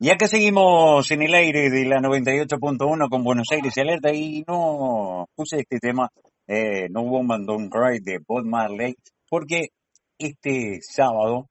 Y 0.00 0.10
acá 0.10 0.28
seguimos 0.28 1.10
en 1.10 1.22
el 1.22 1.34
aire 1.34 1.70
de 1.70 1.84
la 1.84 1.98
98.1 1.98 3.08
con 3.08 3.24
Buenos 3.24 3.48
Aires 3.50 3.76
y 3.76 3.80
Alerta 3.80 4.14
y 4.14 4.44
no 4.46 5.26
puse 5.34 5.58
este 5.58 5.80
tema, 5.80 6.08
eh, 6.46 6.86
No 6.88 7.02
Woman 7.02 7.44
Don't 7.44 7.68
Cry 7.68 7.98
de 7.98 8.20
Bob 8.24 8.44
Marley, 8.44 8.94
porque 9.28 9.70
este 10.16 10.78
sábado 10.82 11.46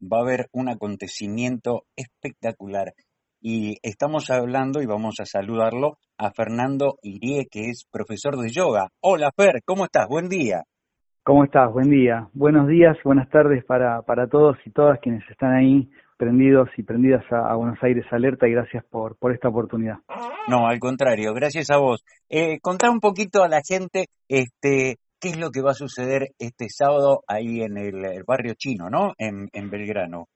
va 0.00 0.20
a 0.20 0.22
haber 0.22 0.46
un 0.52 0.70
acontecimiento 0.70 1.82
espectacular 1.94 2.94
y 3.42 3.76
estamos 3.82 4.30
hablando 4.30 4.80
y 4.80 4.86
vamos 4.86 5.16
a 5.20 5.26
saludarlo 5.26 5.98
a 6.16 6.30
Fernando 6.30 6.94
Irie, 7.02 7.46
que 7.50 7.68
es 7.68 7.84
profesor 7.92 8.38
de 8.38 8.48
yoga. 8.48 8.88
Hola 9.02 9.30
Fer, 9.36 9.60
¿cómo 9.66 9.84
estás? 9.84 10.08
Buen 10.08 10.30
día. 10.30 10.62
¿Cómo 11.24 11.44
estás? 11.44 11.70
Buen 11.70 11.90
día. 11.90 12.26
Buenos 12.32 12.68
días, 12.68 12.96
buenas 13.04 13.28
tardes 13.28 13.62
para, 13.66 14.00
para 14.00 14.28
todos 14.28 14.56
y 14.64 14.70
todas 14.70 14.98
quienes 15.00 15.28
están 15.28 15.52
ahí 15.52 15.90
prendidos 16.22 16.68
y 16.76 16.84
prendidas 16.84 17.24
a, 17.32 17.56
Buenos 17.56 17.82
Aires 17.82 18.04
Alerta 18.12 18.46
y 18.46 18.52
gracias 18.52 18.84
por, 18.84 19.16
por 19.16 19.32
esta 19.32 19.48
oportunidad. 19.48 19.96
No, 20.46 20.68
al 20.68 20.78
contrario, 20.78 21.34
gracias 21.34 21.68
a 21.72 21.78
vos. 21.78 22.04
Eh, 22.30 22.60
contá 22.60 22.92
un 22.92 23.00
poquito 23.00 23.42
a 23.42 23.48
la 23.48 23.60
gente 23.66 24.06
este, 24.28 24.98
qué 25.20 25.30
es 25.30 25.40
lo 25.40 25.50
que 25.50 25.62
va 25.62 25.72
a 25.72 25.74
suceder 25.74 26.28
este 26.38 26.66
sábado 26.68 27.22
ahí 27.26 27.62
en 27.62 27.76
el, 27.76 28.22
barrio 28.24 28.54
chino, 28.56 28.88
¿no? 28.88 29.14
En, 29.18 29.48
en, 29.52 29.68
Belgrano. 29.68 30.28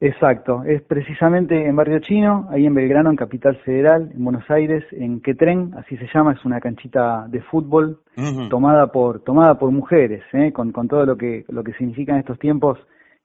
Exacto, 0.00 0.64
es 0.64 0.82
precisamente 0.82 1.54
en 1.64 1.76
Barrio 1.76 2.00
Chino, 2.00 2.48
ahí 2.50 2.66
en 2.66 2.74
Belgrano, 2.74 3.10
en 3.10 3.16
Capital 3.16 3.56
Federal, 3.64 4.10
en 4.12 4.24
Buenos 4.24 4.50
Aires, 4.50 4.82
en 4.92 5.20
Quetren, 5.20 5.74
así 5.76 5.96
se 5.96 6.08
llama, 6.12 6.32
es 6.32 6.44
una 6.44 6.58
canchita 6.58 7.26
de 7.28 7.40
fútbol 7.42 8.00
tomada 8.48 8.88
por 8.88 9.22
tomada 9.22 9.58
por 9.58 9.70
mujeres, 9.70 10.24
¿eh? 10.32 10.52
con, 10.52 10.72
con 10.72 10.88
todo 10.88 11.04
lo 11.04 11.16
que 11.16 11.44
lo 11.48 11.62
que 11.62 11.74
significa 11.74 12.14
en 12.14 12.20
estos 12.20 12.38
tiempos 12.38 12.78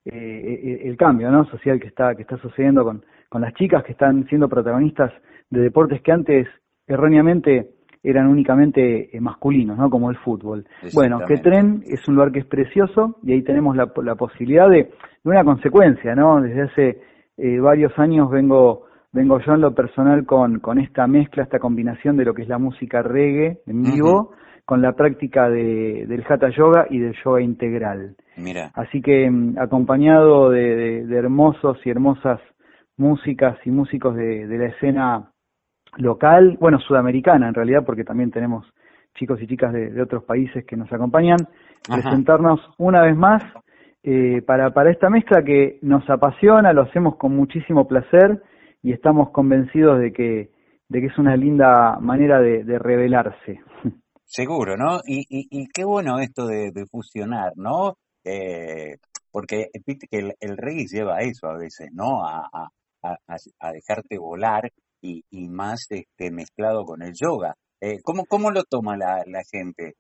eh, 0.06 0.12
eh, 0.14 0.82
el 0.84 0.98
cambio 0.98 1.32
¿no? 1.32 1.46
social 1.46 1.80
que 1.80 1.88
está, 1.88 2.16
que 2.16 2.22
está 2.22 2.38
sucediendo 2.38 2.84
con, 2.84 3.04
con 3.30 3.42
las 3.42 3.54
chicas 3.56 3.84
que 3.84 3.94
están 3.94 4.28
siendo 4.28 4.48
protagonistas 4.48 5.12
de 5.50 5.62
deportes 5.62 6.02
que 6.02 6.12
antes 6.12 6.48
erróneamente 6.88 7.70
eran 8.04 8.28
únicamente 8.28 9.16
eh, 9.16 9.20
masculinos, 9.20 9.78
¿no? 9.78 9.90
Como 9.90 10.12
el 10.12 10.18
fútbol. 10.18 10.66
Bueno, 10.94 11.22
que 11.28 11.38
tren 11.38 11.84
es 11.88 12.08
un 12.08 12.16
lugar 12.16 12.32
que 12.32 12.40
es 12.40 12.46
precioso 12.46 13.18
y 13.24 13.34
ahí 13.34 13.42
tenemos 13.42 13.76
la, 13.76 13.92
la 14.04 14.16
posibilidad 14.16 14.70
de, 14.70 14.84
de, 14.84 15.30
una 15.30 15.44
consecuencia, 15.44 16.14
¿no? 16.14 16.40
Desde 16.40 16.62
hace 16.62 17.02
eh, 17.38 17.60
varios 17.60 17.98
años 17.98 18.30
vengo 18.30 18.86
vengo 19.12 19.40
yo 19.40 19.54
en 19.54 19.62
lo 19.62 19.74
personal 19.74 20.26
con, 20.26 20.60
con 20.60 20.78
esta 20.78 21.08
mezcla, 21.08 21.44
esta 21.44 21.58
combinación 21.58 22.18
de 22.18 22.26
lo 22.26 22.34
que 22.34 22.44
es 22.44 22.50
la 22.50 22.60
música 22.60 23.02
reggae 23.02 23.62
en 23.66 23.82
vivo 23.82 24.34
con 24.66 24.82
la 24.82 24.92
práctica 24.92 25.50
de, 25.50 26.06
del 26.06 26.24
Hatha 26.28 26.50
Yoga 26.50 26.86
y 26.90 27.00
del 27.00 27.16
yoga 27.24 27.42
integral. 27.42 28.16
Mira. 28.38 28.72
Así 28.76 29.02
que 29.02 29.30
mm, 29.30 29.58
acompañado 29.60 30.50
de, 30.50 31.06
de, 31.06 31.18
hermosos 31.18 31.78
y 31.86 31.90
hermosas 31.90 32.40
músicas 32.98 33.58
y 33.66 33.72
músicos 33.72 34.16
de, 34.16 34.48
de 34.48 34.58
la 34.58 34.66
escena 34.68 35.32
local, 35.98 36.58
bueno, 36.60 36.80
sudamericana 36.80 37.48
en 37.48 37.54
realidad, 37.54 37.84
porque 37.86 38.04
también 38.04 38.32
tenemos 38.32 38.66
chicos 39.16 39.42
y 39.42 39.48
chicas 39.48 39.74
de, 39.74 40.02
otros 40.02 40.24
países 40.24 40.66
que 40.66 40.76
nos 40.76 40.92
acompañan, 40.92 41.38
presentarnos 41.88 42.60
una 42.78 43.02
vez 43.02 43.16
más 43.16 43.44
eh, 44.04 44.42
para, 44.46 44.72
para 44.72 44.92
esta 44.92 45.10
mezcla 45.10 45.44
que 45.44 45.80
nos 45.82 46.08
apasiona, 46.10 46.74
lo 46.74 46.84
hacemos 46.84 47.16
con 47.16 47.36
muchísimo 47.36 47.88
placer 47.88 48.42
y 48.84 48.92
estamos 48.92 49.32
convencidos 49.32 50.00
de 50.00 50.12
que, 50.12 50.52
de 50.90 51.02
que 51.02 51.08
es 51.08 51.18
una 51.18 51.36
linda 51.36 51.98
manera 52.00 52.40
de, 52.40 52.78
revelarse. 52.78 53.62
Seguro, 54.26 54.76
¿no? 54.76 55.00
Y, 55.06 55.22
y, 55.30 55.48
y 55.50 55.68
qué 55.74 55.86
bueno 55.86 56.20
esto 56.20 56.46
de, 56.48 56.72
fusionar, 56.92 57.54
¿no? 57.56 57.96
Eh, 58.26 58.98
porque 59.32 59.68
el, 60.12 60.34
el, 60.40 60.58
rey 60.58 60.86
lleva 60.88 61.20
eso 61.20 61.48
a 61.48 61.58
veces, 61.58 61.90
¿no? 61.94 62.26
A, 62.26 62.48
a, 62.52 62.68
a, 63.60 63.72
dejarte 63.72 64.18
volar 64.18 64.72
y, 65.02 65.24
y, 65.30 65.48
más 65.48 65.86
este, 65.92 66.32
mezclado 66.32 66.86
con 66.86 67.04
el 67.04 67.14
yoga. 67.14 67.54
Eh, 67.80 68.00
¿cómo, 68.04 68.26
¿Cómo 68.26 68.50
lo 68.50 68.64
toma 68.64 68.98
la, 68.98 69.24
la 69.28 69.42
gente? 69.52 69.94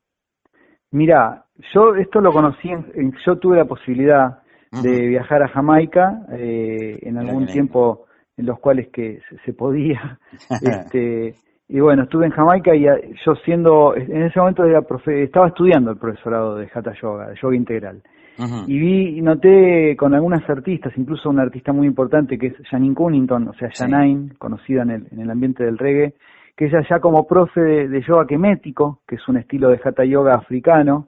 Mira, 0.91 1.45
yo 1.73 1.95
esto 1.95 2.21
lo 2.21 2.31
conocí, 2.31 2.69
en, 2.69 3.13
yo 3.25 3.37
tuve 3.37 3.57
la 3.57 3.65
posibilidad 3.65 4.39
de 4.71 5.07
viajar 5.07 5.43
a 5.43 5.49
Jamaica 5.49 6.25
eh, 6.37 6.99
en 7.01 7.17
algún 7.17 7.45
tiempo 7.45 8.05
en 8.37 8.45
los 8.45 8.59
cuales 8.59 8.89
que 8.91 9.21
se, 9.29 9.37
se 9.45 9.53
podía, 9.53 10.19
este, 10.61 11.35
y 11.67 11.79
bueno, 11.79 12.03
estuve 12.03 12.25
en 12.25 12.31
Jamaica 12.31 12.75
y 12.75 12.87
eh, 12.87 13.15
yo 13.25 13.35
siendo, 13.43 13.95
en 13.95 14.23
ese 14.23 14.39
momento 14.39 14.63
era 14.63 14.81
profe, 14.83 15.23
estaba 15.23 15.47
estudiando 15.47 15.91
el 15.91 15.97
profesorado 15.97 16.55
de 16.57 16.69
Hatha 16.71 16.93
Yoga, 17.01 17.29
de 17.29 17.35
yoga 17.41 17.55
integral. 17.55 18.01
Y 18.67 18.77
vi, 18.77 19.21
noté 19.21 19.95
con 19.95 20.13
algunas 20.13 20.47
artistas, 20.49 20.91
incluso 20.97 21.29
una 21.29 21.43
artista 21.43 21.71
muy 21.71 21.87
importante 21.87 22.37
que 22.37 22.47
es 22.47 22.53
Janine 22.69 22.93
Cunnington, 22.93 23.47
o 23.47 23.53
sea, 23.53 23.69
Janine, 23.73 24.33
conocida 24.37 24.81
en 24.81 24.89
el, 24.89 25.07
en 25.09 25.21
el 25.21 25.31
ambiente 25.31 25.63
del 25.63 25.77
reggae, 25.77 26.15
que 26.55 26.65
ella 26.65 26.81
ya 26.89 26.99
como 26.99 27.25
profe 27.25 27.61
de, 27.61 28.01
yoga 28.01 28.27
kemético, 28.27 28.99
que 29.07 29.15
es 29.15 29.27
un 29.29 29.37
estilo 29.37 29.69
de 29.69 29.79
Hatha 29.81 30.03
Yoga 30.03 30.35
africano, 30.35 31.07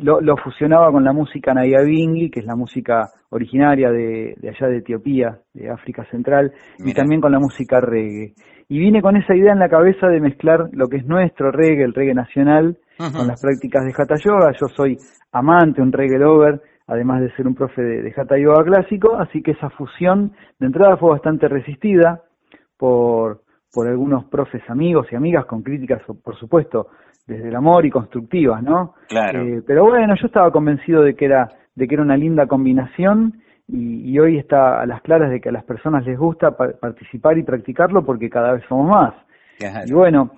lo, 0.00 0.20
lo, 0.20 0.36
fusionaba 0.36 0.90
con 0.90 1.04
la 1.04 1.12
música 1.12 1.54
Nayabingi, 1.54 2.30
que 2.30 2.40
es 2.40 2.46
la 2.46 2.56
música 2.56 3.10
originaria 3.30 3.90
de, 3.90 4.34
de 4.38 4.48
allá 4.48 4.68
de 4.68 4.78
Etiopía, 4.78 5.38
de 5.52 5.70
África 5.70 6.04
Central, 6.10 6.52
y 6.78 6.92
también 6.94 7.20
con 7.20 7.32
la 7.32 7.38
música 7.38 7.80
reggae. 7.80 8.34
Y 8.68 8.78
vine 8.78 9.02
con 9.02 9.16
esa 9.16 9.34
idea 9.34 9.52
en 9.52 9.58
la 9.58 9.68
cabeza 9.68 10.08
de 10.08 10.20
mezclar 10.20 10.68
lo 10.72 10.88
que 10.88 10.96
es 10.96 11.06
nuestro 11.06 11.50
reggae, 11.50 11.84
el 11.84 11.94
reggae 11.94 12.14
nacional, 12.14 12.78
con 12.96 13.26
las 13.26 13.40
prácticas 13.40 13.84
de 13.84 13.92
Hatha 13.96 14.16
Yoga. 14.16 14.52
Yo 14.52 14.68
soy 14.68 14.96
amante, 15.32 15.82
un 15.82 15.92
reggae 15.92 16.18
lover, 16.18 16.62
además 16.86 17.20
de 17.20 17.34
ser 17.34 17.46
un 17.46 17.54
profe 17.54 17.82
de, 17.82 18.02
de 18.02 18.14
Hatha 18.16 18.38
Yoga 18.38 18.64
clásico, 18.64 19.16
así 19.16 19.42
que 19.42 19.52
esa 19.52 19.70
fusión 19.70 20.32
de 20.58 20.66
entrada 20.66 20.96
fue 20.96 21.10
bastante 21.10 21.48
resistida 21.48 22.22
por, 22.76 23.42
por 23.72 23.88
algunos 23.88 24.24
profes 24.26 24.62
amigos 24.68 25.06
y 25.10 25.16
amigas 25.16 25.44
con 25.46 25.62
críticas, 25.62 26.02
por 26.22 26.36
supuesto, 26.36 26.88
desde 27.26 27.48
el 27.48 27.56
amor 27.56 27.86
y 27.86 27.90
constructivas, 27.90 28.62
¿no? 28.62 28.94
Claro. 29.08 29.42
Eh, 29.42 29.62
pero 29.66 29.84
bueno, 29.84 30.14
yo 30.20 30.26
estaba 30.26 30.50
convencido 30.50 31.02
de 31.02 31.14
que 31.14 31.24
era 31.24 31.48
de 31.74 31.88
que 31.88 31.94
era 31.94 32.02
una 32.02 32.16
linda 32.16 32.46
combinación 32.46 33.40
y, 33.66 34.18
hoy 34.18 34.36
está 34.36 34.80
a 34.80 34.86
las 34.86 35.00
claras 35.00 35.30
de 35.30 35.40
que 35.40 35.48
a 35.48 35.52
las 35.52 35.64
personas 35.64 36.04
les 36.04 36.18
gusta 36.18 36.54
participar 36.54 37.38
y 37.38 37.42
practicarlo 37.42 38.04
porque 38.04 38.28
cada 38.28 38.52
vez 38.52 38.62
somos 38.68 38.88
más. 38.88 39.14
Y 39.86 39.92
bueno, 39.92 40.32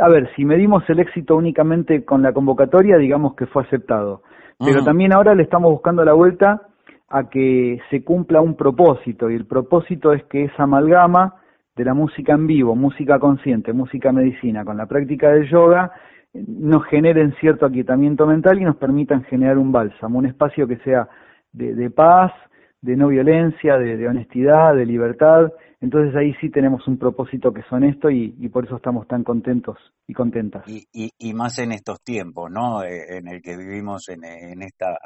a 0.00 0.08
ver, 0.08 0.30
si 0.36 0.44
medimos 0.44 0.88
el 0.88 1.00
éxito 1.00 1.36
únicamente 1.36 2.04
con 2.04 2.22
la 2.22 2.32
convocatoria, 2.32 2.96
digamos 2.96 3.34
que 3.34 3.46
fue 3.46 3.64
aceptado. 3.64 4.22
Pero 4.58 4.84
también 4.84 5.12
ahora 5.12 5.34
le 5.34 5.42
estamos 5.42 5.70
buscando 5.70 6.04
la 6.04 6.12
vuelta 6.12 6.62
a 7.08 7.28
que 7.28 7.80
se 7.90 8.04
cumpla 8.04 8.40
un 8.40 8.54
propósito, 8.54 9.30
y 9.30 9.34
el 9.34 9.46
propósito 9.46 10.12
es 10.12 10.24
que 10.24 10.44
esa 10.44 10.64
amalgama 10.64 11.36
de 11.74 11.84
la 11.84 11.94
música 11.94 12.34
en 12.34 12.46
vivo, 12.46 12.76
música 12.76 13.18
consciente, 13.18 13.72
música 13.72 14.12
medicina, 14.12 14.64
con 14.64 14.76
la 14.76 14.86
práctica 14.86 15.30
del 15.30 15.48
yoga, 15.48 15.92
nos 16.34 16.84
generen 16.86 17.34
cierto 17.40 17.66
aquietamiento 17.66 18.26
mental 18.26 18.60
y 18.60 18.64
nos 18.64 18.76
permitan 18.76 19.24
generar 19.24 19.58
un 19.58 19.72
bálsamo, 19.72 20.18
un 20.18 20.26
espacio 20.26 20.66
que 20.66 20.78
sea 20.78 21.08
de, 21.52 21.74
de 21.74 21.90
paz, 21.90 22.32
de 22.80 22.96
no 22.96 23.08
violencia, 23.08 23.76
de, 23.76 24.06
honestidad, 24.06 24.74
de 24.74 24.86
libertad. 24.86 25.52
Entonces 25.80 26.14
ahí 26.16 26.34
sí 26.40 26.50
tenemos 26.50 26.86
un 26.86 26.98
propósito 26.98 27.52
que 27.52 27.60
es 27.60 27.72
honesto 27.72 28.10
y, 28.10 28.30
por 28.48 28.64
eso 28.64 28.76
estamos 28.76 29.06
tan 29.06 29.24
contentos 29.24 29.78
y 30.06 30.14
contentas. 30.14 30.64
Y, 30.66 30.86
y, 30.92 31.34
más 31.34 31.58
en 31.58 31.72
estos 31.72 32.02
tiempos, 32.02 32.50
¿no? 32.50 32.82
Eh, 32.82 33.18
en 33.18 33.28
el 33.28 33.42
que 33.42 33.56
vivimos 33.56 34.08
en, 34.08 34.24
esta 34.62 34.98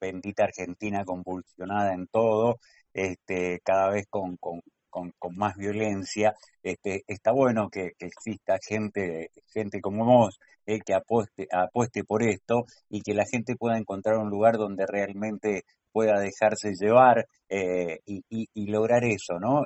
bendita 0.00 0.44
Argentina 0.44 1.04
convulsionada 1.04 1.94
en 1.94 2.06
todo, 2.06 2.56
este, 2.92 3.60
cada 3.64 3.90
vez 3.90 4.06
con, 4.08 4.36
con, 4.36 4.60
con, 4.88 5.12
más 5.36 5.56
violencia. 5.56 6.34
Este, 6.62 7.02
está 7.06 7.32
bueno 7.32 7.68
que, 7.70 7.92
exista 7.98 8.58
gente, 8.66 9.30
gente 9.52 9.80
como 9.80 10.04
vos 10.04 10.38
eh, 10.66 10.80
que 10.84 10.94
apueste, 10.94 11.46
apueste 11.52 12.04
por 12.04 12.22
esto 12.22 12.64
y 12.90 13.00
que 13.02 13.14
la 13.14 13.24
gente 13.24 13.56
pueda 13.56 13.78
encontrar 13.78 14.18
un 14.18 14.30
lugar 14.30 14.56
donde 14.56 14.86
realmente 14.86 15.62
pueda 15.92 16.20
dejarse 16.20 16.74
llevar 16.74 17.26
eh, 17.48 17.98
y, 18.06 18.22
y, 18.28 18.66
lograr 18.70 19.04
eso, 19.04 19.38
¿no? 19.40 19.64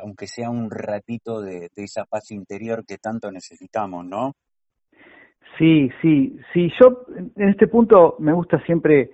aunque 0.00 0.26
sea 0.26 0.50
un 0.50 0.70
ratito 0.70 1.40
de, 1.40 1.70
esa 1.76 2.04
paz 2.04 2.30
interior 2.30 2.84
que 2.86 2.98
tanto 2.98 3.30
necesitamos, 3.30 4.04
¿no? 4.04 4.34
Sí, 5.58 5.88
sí, 6.02 6.36
sí. 6.52 6.70
Yo 6.80 7.06
en 7.36 7.48
este 7.48 7.66
punto 7.68 8.16
me 8.18 8.32
gusta 8.32 8.62
siempre 8.64 9.10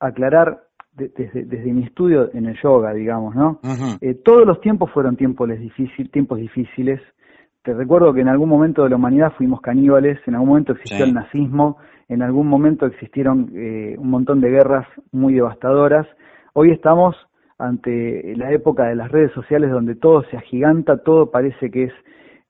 aclarar 0.00 0.68
desde, 0.94 1.44
desde, 1.44 1.72
mi 1.72 1.84
estudio 1.84 2.30
en 2.34 2.46
el 2.46 2.56
yoga, 2.62 2.92
digamos, 2.92 3.34
¿no? 3.34 3.60
Eh, 4.00 4.14
todos 4.14 4.46
los 4.46 4.60
tiempos 4.60 4.90
fueron 4.92 5.16
tiempos, 5.16 5.48
difícil, 5.48 6.10
tiempos 6.10 6.38
difíciles. 6.38 7.00
Te 7.62 7.74
recuerdo 7.74 8.12
que 8.12 8.20
en 8.20 8.28
algún 8.28 8.48
momento 8.48 8.84
de 8.84 8.90
la 8.90 8.96
humanidad 8.96 9.32
fuimos 9.36 9.60
caníbales, 9.60 10.18
en 10.26 10.34
algún 10.34 10.50
momento 10.50 10.72
existió 10.72 11.04
el 11.04 11.14
nazismo, 11.14 11.78
en 12.08 12.22
algún 12.22 12.46
momento 12.46 12.86
existieron 12.86 13.50
eh, 13.54 13.96
un 13.98 14.10
montón 14.10 14.40
de 14.40 14.50
guerras 14.50 14.86
muy 15.10 15.34
devastadoras. 15.34 16.06
Hoy 16.52 16.70
estamos 16.70 17.16
ante 17.58 18.34
la 18.36 18.52
época 18.52 18.84
de 18.84 18.94
las 18.94 19.10
redes 19.10 19.32
sociales 19.32 19.70
donde 19.70 19.94
todo 19.94 20.22
se 20.24 20.36
agiganta, 20.36 20.98
todo 20.98 21.30
parece 21.30 21.70
que 21.70 21.84
es 21.84 21.92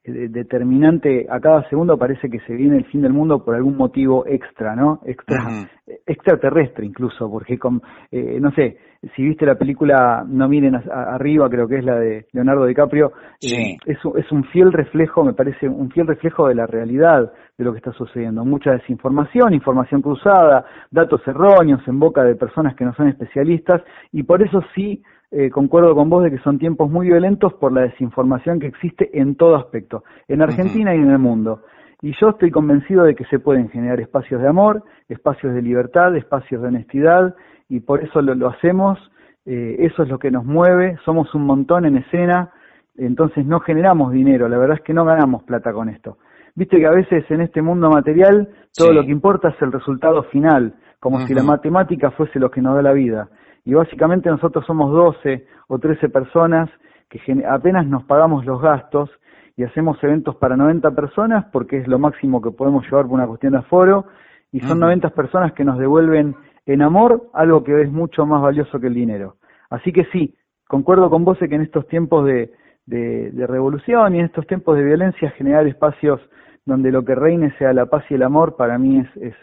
determinante, 0.05 1.27
a 1.31 1.41
cada 1.41 1.67
segundo 1.71 1.97
parece 1.97 2.29
que 2.29 2.41
se 2.41 2.55
viene 2.55 2.77
el 2.77 2.85
fin 2.87 3.01
del 3.01 3.15
mundo 3.15 3.43
por 3.43 3.55
algún 3.55 3.77
motivo 3.77 4.27
extra, 4.27 4.77
¿no? 4.77 5.01
Extra, 5.06 5.67
extraterrestre 6.06 6.85
incluso, 6.85 7.31
porque 7.31 7.59
con, 7.59 7.81
eh, 8.11 8.39
no 8.39 8.51
sé, 8.53 8.77
si 9.15 9.23
viste 9.23 9.45
la 9.47 9.56
película 9.56 10.25
No 10.27 10.49
miren 10.49 10.75
arriba, 10.75 11.49
creo 11.49 11.67
que 11.67 11.79
es 11.79 11.85
la 11.85 11.99
de 11.99 12.27
Leonardo 12.33 12.67
DiCaprio, 12.67 13.12
eh, 13.41 13.77
es, 13.87 13.99
es 14.17 14.33
un 14.33 14.45
fiel 14.45 14.73
reflejo, 14.73 15.25
me 15.25 15.33
parece, 15.33 15.69
un 15.69 15.91
fiel 15.91 16.06
reflejo 16.06 16.49
de 16.49 16.55
la 16.55 16.67
realidad 16.67 17.33
de 17.56 17.65
lo 17.65 17.73
que 17.73 17.79
está 17.79 17.93
sucediendo. 17.93 18.45
Mucha 18.45 18.73
desinformación, 18.73 19.55
información 19.55 20.03
cruzada, 20.03 20.65
datos 20.91 21.27
erróneos 21.27 21.81
en 21.87 21.99
boca 21.99 22.25
de 22.25 22.35
personas 22.35 22.75
que 22.77 22.85
no 22.85 22.95
son 22.95 23.09
especialistas, 23.09 23.83
y 24.12 24.23
por 24.23 24.43
eso 24.43 24.62
sí 24.75 25.03
eh, 25.31 25.50
concuerdo 25.50 25.94
con 25.94 26.09
vos 26.09 26.23
de 26.23 26.31
que 26.31 26.38
son 26.38 26.59
tiempos 26.59 26.91
muy 26.91 27.09
violentos 27.09 27.55
por 27.55 27.73
la 27.73 27.82
desinformación 27.82 28.61
que 28.61 28.69
existe 28.69 29.11
en 29.19 29.35
todo 29.35 29.56
aspecto, 29.56 30.05
en 30.29 30.43
Argentina 30.43 30.94
y 30.94 30.99
en 30.99 31.11
el 31.11 31.19
mundo. 31.19 31.62
Y 32.03 32.12
yo 32.21 32.31
estoy 32.31 32.50
convencido 32.50 33.05
de 33.05 33.15
que 33.15 33.25
se 33.25 33.38
pueden 33.38 33.69
generar 33.71 33.99
espacios 34.00 34.41
de 34.41 34.49
amor, 34.49 34.85
espacios 35.09 35.55
de 35.55 35.62
libertad, 35.62 36.15
espacios 36.17 36.62
de 36.62 36.69
honestidad, 36.69 37.35
y 37.69 37.81
por 37.81 38.05
eso 38.05 38.21
lo, 38.21 38.49
hacemos, 38.49 38.99
eh, 39.47 39.76
eso 39.81 40.03
es 40.03 40.09
lo 40.09 40.19
que 40.19 40.31
nos 40.31 40.44
mueve, 40.44 40.99
somos 41.05 41.35
un 41.35 41.47
montón 41.47 41.87
en 41.87 41.97
escena, 41.97 42.50
entonces 42.97 43.44
no 43.47 43.61
generamos 43.61 44.12
dinero, 44.12 44.49
la 44.49 44.59
verdad 44.59 44.77
es 44.79 44.85
que 44.85 44.94
no 44.94 45.05
ganamos 45.05 45.43
plata 45.44 45.73
con 45.73 45.88
esto. 45.88 46.19
Viste 46.55 46.77
que 46.77 46.87
a 46.87 46.93
veces 46.93 47.25
en 47.31 47.41
este 47.41 47.62
mundo 47.62 47.91
material 47.91 48.50
todo 48.77 48.93
lo 48.93 49.03
que 49.05 49.11
importa 49.11 49.49
es 49.49 49.62
el 49.62 49.73
resultado 49.73 50.23
final, 50.25 50.75
como 51.00 51.27
si 51.27 51.35
la 51.35 51.43
matemática 51.43 52.12
fuese 52.12 52.38
lo 52.38 52.50
que 52.50 52.61
nos 52.61 52.77
da 52.77 52.82
la 52.82 52.93
vida 52.93 53.29
y 53.65 53.75
básicamente 53.75 54.29
nosotros 54.29 54.65
somos 54.67 54.93
12 54.93 55.47
o 55.69 55.79
13 55.79 56.09
personas 56.09 56.69
que 57.09 57.21
apenas 57.49 57.87
nos 57.87 58.05
pagamos 58.05 58.45
los 58.45 58.61
gastos 58.61 59.11
y 59.57 59.63
hacemos 59.63 60.03
eventos 60.03 60.37
para 60.37 60.57
90 60.57 60.91
personas 60.93 61.47
porque 61.53 61.79
es 61.79 61.89
lo 61.89 61.99
máximo 61.99 62.43
que 62.43 62.51
podemos 62.51 62.85
llevar 62.85 63.05
por 63.05 63.15
una 63.15 63.27
cuestión 63.27 63.53
de 63.53 63.61
aforo 63.61 64.07
y 64.53 64.61
son 64.61 64.81
90 64.81 65.11
personas 65.11 65.53
que 65.53 65.65
nos 65.65 65.79
devuelven 65.79 66.37
en 66.67 66.83
amor 66.83 67.31
algo 67.33 67.65
que 67.65 67.83
es 67.83 67.91
mucho 67.91 68.27
más 68.27 68.41
valioso 68.43 68.79
que 68.81 68.87
el 68.87 68.95
dinero. 68.95 69.37
Así 69.71 69.93
que 69.93 70.05
sí, 70.13 70.35
concuerdo 70.69 71.11
con 71.11 71.25
vos 71.25 71.39
que 71.39 71.47
en 71.47 71.63
estos 71.63 71.87
tiempos 71.89 72.25
de, 72.27 72.53
de 72.87 73.47
revolución 73.47 74.15
y 74.15 74.21
en 74.21 74.27
estos 74.27 74.47
tiempos 74.47 74.77
de 74.77 74.85
violencia 74.85 75.31
generar 75.33 75.67
espacios 75.67 76.21
donde 76.67 76.91
lo 76.91 77.05
que 77.05 77.15
reine 77.15 77.53
sea 77.59 77.73
la 77.73 77.87
paz 77.87 78.05
y 78.11 78.15
el 78.15 78.23
amor 78.23 78.57
para 78.57 78.79
mí 78.79 79.01
es, 79.01 79.17
es 79.17 79.35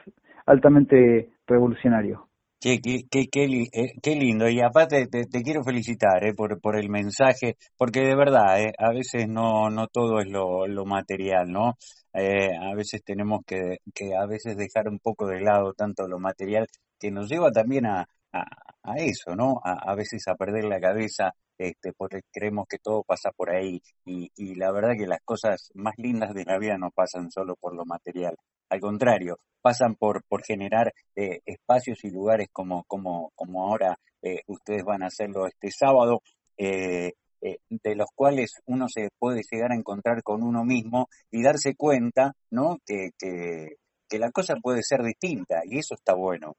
altamente 0.46 1.30
revolucionario. 1.48 2.31
Qué, 2.64 2.80
qué, 2.80 3.04
qué, 3.10 3.46
eh, 3.74 3.94
qué, 4.04 4.16
lindo. 4.16 4.48
Y 4.48 4.62
aparte 4.62 5.08
te, 5.08 5.26
quiero 5.44 5.64
felicitar 5.64 6.24
eh, 6.24 6.34
por, 6.36 6.62
por 6.62 6.76
el 6.78 6.90
mensaje, 6.90 7.58
porque 7.76 8.02
de 8.02 8.16
verdad, 8.16 8.62
eh, 8.62 8.72
a 8.78 8.92
veces 8.92 9.28
no, 9.28 9.72
no 9.72 9.88
todo 9.88 10.20
es 10.22 10.28
lo, 10.30 10.68
lo 10.68 10.86
material, 10.86 11.52
¿no? 11.52 11.78
Eh, 12.14 12.50
a 12.56 12.76
veces 12.76 13.02
tenemos 13.04 13.42
que, 13.48 13.78
que 13.96 14.16
a 14.16 14.28
veces 14.28 14.56
dejar 14.58 14.88
un 14.90 15.00
poco 15.00 15.26
de 15.28 15.42
lado 15.42 15.74
tanto 15.74 16.08
lo 16.08 16.20
material, 16.20 16.68
que 17.00 17.10
nos 17.10 17.28
lleva 17.30 17.52
también 17.52 17.88
a, 17.88 18.06
a, 18.32 18.44
a 18.84 18.96
eso, 18.98 19.36
¿no? 19.36 19.60
A, 19.64 19.92
a, 19.92 19.96
veces 19.96 20.28
a 20.28 20.36
perder 20.36 20.66
la 20.66 20.80
cabeza, 20.80 21.32
este, 21.58 21.94
porque 21.94 22.22
creemos 22.32 22.66
que 22.70 22.78
todo 22.78 23.02
pasa 23.04 23.32
por 23.36 23.50
ahí. 23.50 23.82
Y, 24.06 24.30
y 24.36 24.54
la 24.56 24.72
verdad 24.72 24.92
que 24.96 25.08
las 25.08 25.22
cosas 25.26 25.72
más 25.74 25.96
lindas 25.98 26.34
de 26.36 26.46
la 26.46 26.60
vida 26.60 26.78
no 26.78 26.92
pasan 26.92 27.32
solo 27.32 27.56
por 27.60 27.76
lo 27.76 27.86
material. 27.86 28.36
Al 28.72 28.80
contrario, 28.80 29.38
pasan 29.62 29.96
por, 29.96 30.24
por 30.30 30.44
generar 30.44 30.94
eh, 31.14 31.42
espacios 31.46 32.06
y 32.06 32.10
lugares 32.10 32.48
como, 32.54 32.86
como, 32.88 33.32
como 33.36 33.66
ahora 33.66 33.98
eh, 34.22 34.40
ustedes 34.48 34.86
van 34.86 35.04
a 35.04 35.08
hacerlo 35.08 35.46
este 35.46 35.70
sábado, 35.72 36.22
eh, 36.58 37.12
de 37.42 37.96
los 37.96 38.08
cuales 38.16 38.62
uno 38.68 38.86
se 38.88 39.10
puede 39.20 39.42
llegar 39.52 39.72
a 39.72 39.76
encontrar 39.76 40.24
con 40.24 40.42
uno 40.42 40.64
mismo 40.64 41.08
y 41.32 41.44
darse 41.44 41.76
cuenta, 41.76 42.32
¿no? 42.52 42.78
Que, 42.86 43.10
que, 43.20 43.78
que 44.08 44.20
la 44.20 44.32
cosa 44.32 44.56
puede 44.62 44.84
ser 44.84 45.02
distinta 45.02 45.62
y 45.66 45.80
eso 45.80 45.96
está 45.96 46.14
bueno. 46.14 46.54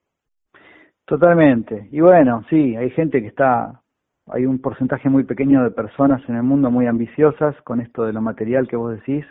Totalmente. 1.07 1.89
Y 1.93 2.01
bueno, 2.01 2.45
sí, 2.51 2.77
hay 2.77 2.91
gente 2.91 3.23
que 3.23 3.29
está, 3.29 3.81
hay 4.27 4.45
un 4.45 4.61
porcentaje 4.61 5.09
muy 5.09 5.25
pequeño 5.25 5.65
de 5.65 5.71
personas 5.71 6.21
en 6.29 6.37
el 6.37 6.43
mundo 6.43 6.71
muy 6.71 6.87
ambiciosas 6.89 7.55
con 7.63 7.81
esto 7.81 8.03
de 8.05 8.13
lo 8.13 8.21
material 8.21 8.69
que 8.69 8.77
vos 8.77 8.93
decís, 8.99 9.25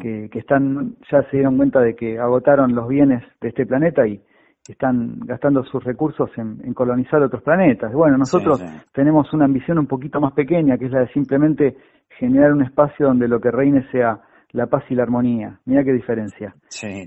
que, 0.00 0.28
que, 0.30 0.38
están 0.38 0.96
ya 1.10 1.22
se 1.30 1.36
dieron 1.36 1.56
cuenta 1.56 1.80
de 1.80 1.94
que 1.94 2.18
agotaron 2.18 2.74
los 2.74 2.88
bienes 2.88 3.22
de 3.40 3.48
este 3.48 3.66
planeta 3.66 4.06
y 4.06 4.20
están 4.68 5.20
gastando 5.26 5.62
sus 5.64 5.82
recursos 5.84 6.30
en, 6.36 6.72
colonizar 6.74 7.22
otros 7.22 7.42
planetas. 7.42 7.92
Bueno, 7.92 8.16
nosotros 8.16 8.62
tenemos 8.92 9.32
una 9.32 9.44
ambición 9.44 9.78
un 9.78 9.86
poquito 9.86 10.20
más 10.20 10.32
pequeña, 10.32 10.78
que 10.78 10.86
es 10.86 10.92
la 10.92 11.00
de 11.00 11.08
simplemente 11.08 11.76
generar 12.18 12.52
un 12.52 12.62
espacio 12.62 13.06
donde 13.08 13.28
lo 13.28 13.40
que 13.40 13.50
reine 13.50 13.86
sea 13.90 14.20
la 14.52 14.66
paz 14.66 14.84
y 14.88 14.94
la 14.94 15.02
armonía. 15.02 15.58
Mira 15.66 15.84
qué 15.84 15.92
diferencia. 15.92 16.54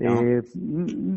eh, 0.00 0.42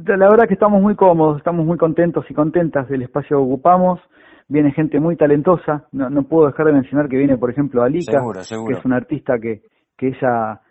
la 0.06 0.30
verdad 0.30 0.48
que 0.48 0.54
estamos 0.54 0.82
muy 0.82 0.96
cómodos, 0.96 1.38
estamos 1.38 1.66
muy 1.66 1.78
contentos 1.78 2.26
y 2.30 2.34
contentas 2.34 2.88
del 2.88 3.04
espacio 3.04 3.38
que 3.38 3.44
ocupamos. 3.44 4.00
Viene 4.48 4.72
gente 4.72 5.00
muy 5.00 5.18
talentosa. 5.18 5.88
No, 5.92 6.10
no 6.10 6.24
puedo 6.24 6.48
dejar 6.48 6.66
de 6.68 6.74
mencionar 6.74 7.08
que 7.08 7.18
viene, 7.18 7.38
por 7.38 7.52
ejemplo, 7.52 7.84
Alika, 7.84 8.20
que 8.68 8.74
es 8.74 8.86
una 8.86 8.96
artista 8.96 9.38
que, 9.40 9.62
que 9.98 10.08
ella 10.08 10.62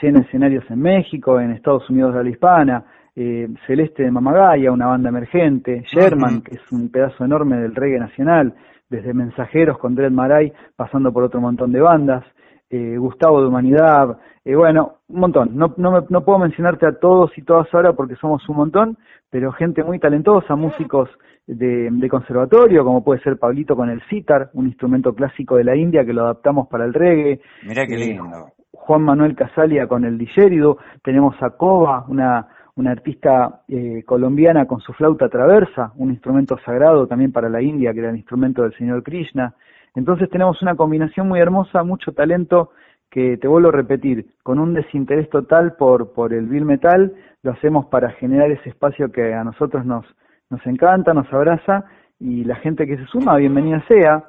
llena 0.00 0.20
escenarios 0.20 0.64
en 0.70 0.80
México, 0.80 1.40
en 1.40 1.52
Estados 1.52 1.88
Unidos 1.88 2.14
de 2.14 2.24
la 2.24 2.30
hispana, 2.30 2.84
eh, 3.14 3.48
Celeste 3.66 4.04
de 4.04 4.10
Mamagaya, 4.10 4.72
una 4.72 4.86
banda 4.86 5.08
emergente, 5.08 5.84
Sherman, 5.92 6.42
que 6.42 6.56
es 6.56 6.72
un 6.72 6.90
pedazo 6.90 7.24
enorme 7.24 7.58
del 7.58 7.74
reggae 7.74 7.98
nacional, 7.98 8.54
desde 8.88 9.14
Mensajeros 9.14 9.78
con 9.78 9.94
Dred 9.94 10.10
Maray, 10.10 10.52
pasando 10.76 11.12
por 11.12 11.22
otro 11.24 11.40
montón 11.40 11.72
de 11.72 11.80
bandas, 11.80 12.24
eh, 12.70 12.96
Gustavo 12.96 13.40
de 13.40 13.48
Humanidad, 13.48 14.18
eh, 14.44 14.54
bueno, 14.54 14.98
un 15.08 15.20
montón. 15.20 15.50
No, 15.56 15.74
no, 15.76 16.06
no 16.08 16.24
puedo 16.24 16.38
mencionarte 16.38 16.86
a 16.86 16.98
todos 16.98 17.36
y 17.36 17.42
todas 17.42 17.72
ahora 17.74 17.92
porque 17.92 18.16
somos 18.16 18.46
un 18.48 18.56
montón, 18.56 18.98
pero 19.30 19.52
gente 19.52 19.84
muy 19.84 19.98
talentosa, 19.98 20.56
músicos 20.56 21.08
de, 21.46 21.88
de, 21.90 22.08
conservatorio, 22.08 22.84
como 22.84 23.04
puede 23.04 23.20
ser 23.22 23.38
Pablito 23.38 23.76
con 23.76 23.90
el 23.90 24.02
sitar, 24.08 24.50
un 24.54 24.66
instrumento 24.66 25.14
clásico 25.14 25.56
de 25.56 25.64
la 25.64 25.76
India 25.76 26.04
que 26.04 26.12
lo 26.12 26.22
adaptamos 26.22 26.68
para 26.68 26.84
el 26.84 26.94
reggae. 26.94 27.40
Mira 27.66 27.86
qué 27.86 27.96
lindo. 27.96 28.52
Juan 28.84 29.02
Manuel 29.02 29.36
Casalia 29.36 29.86
con 29.86 30.04
el 30.04 30.18
digérido, 30.18 30.78
tenemos 31.04 31.40
a 31.40 31.50
Coba, 31.50 32.04
una, 32.08 32.48
una 32.74 32.90
artista 32.90 33.62
eh, 33.68 34.02
colombiana 34.04 34.66
con 34.66 34.80
su 34.80 34.92
flauta 34.92 35.28
traversa, 35.28 35.92
un 35.96 36.10
instrumento 36.10 36.58
sagrado 36.64 37.06
también 37.06 37.30
para 37.30 37.48
la 37.48 37.62
India, 37.62 37.92
que 37.92 38.00
era 38.00 38.10
el 38.10 38.16
instrumento 38.16 38.62
del 38.62 38.76
señor 38.76 39.04
Krishna. 39.04 39.54
Entonces 39.94 40.28
tenemos 40.30 40.60
una 40.62 40.74
combinación 40.74 41.28
muy 41.28 41.38
hermosa, 41.38 41.84
mucho 41.84 42.12
talento, 42.12 42.70
que 43.08 43.36
te 43.36 43.46
vuelvo 43.46 43.68
a 43.68 43.72
repetir, 43.72 44.26
con 44.42 44.58
un 44.58 44.74
desinterés 44.74 45.30
total 45.30 45.74
por, 45.78 46.12
por 46.12 46.32
el 46.32 46.46
bill 46.46 46.64
metal, 46.64 47.12
lo 47.44 47.52
hacemos 47.52 47.86
para 47.86 48.10
generar 48.12 48.50
ese 48.50 48.70
espacio 48.70 49.12
que 49.12 49.32
a 49.32 49.44
nosotros 49.44 49.86
nos, 49.86 50.04
nos 50.50 50.66
encanta, 50.66 51.14
nos 51.14 51.32
abraza, 51.32 51.84
y 52.18 52.42
la 52.44 52.56
gente 52.56 52.84
que 52.86 52.96
se 52.96 53.06
suma, 53.06 53.36
bienvenida 53.36 53.80
sea. 53.86 54.24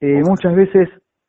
Eh, 0.00 0.22
muchas 0.24 0.54
veces 0.54 0.88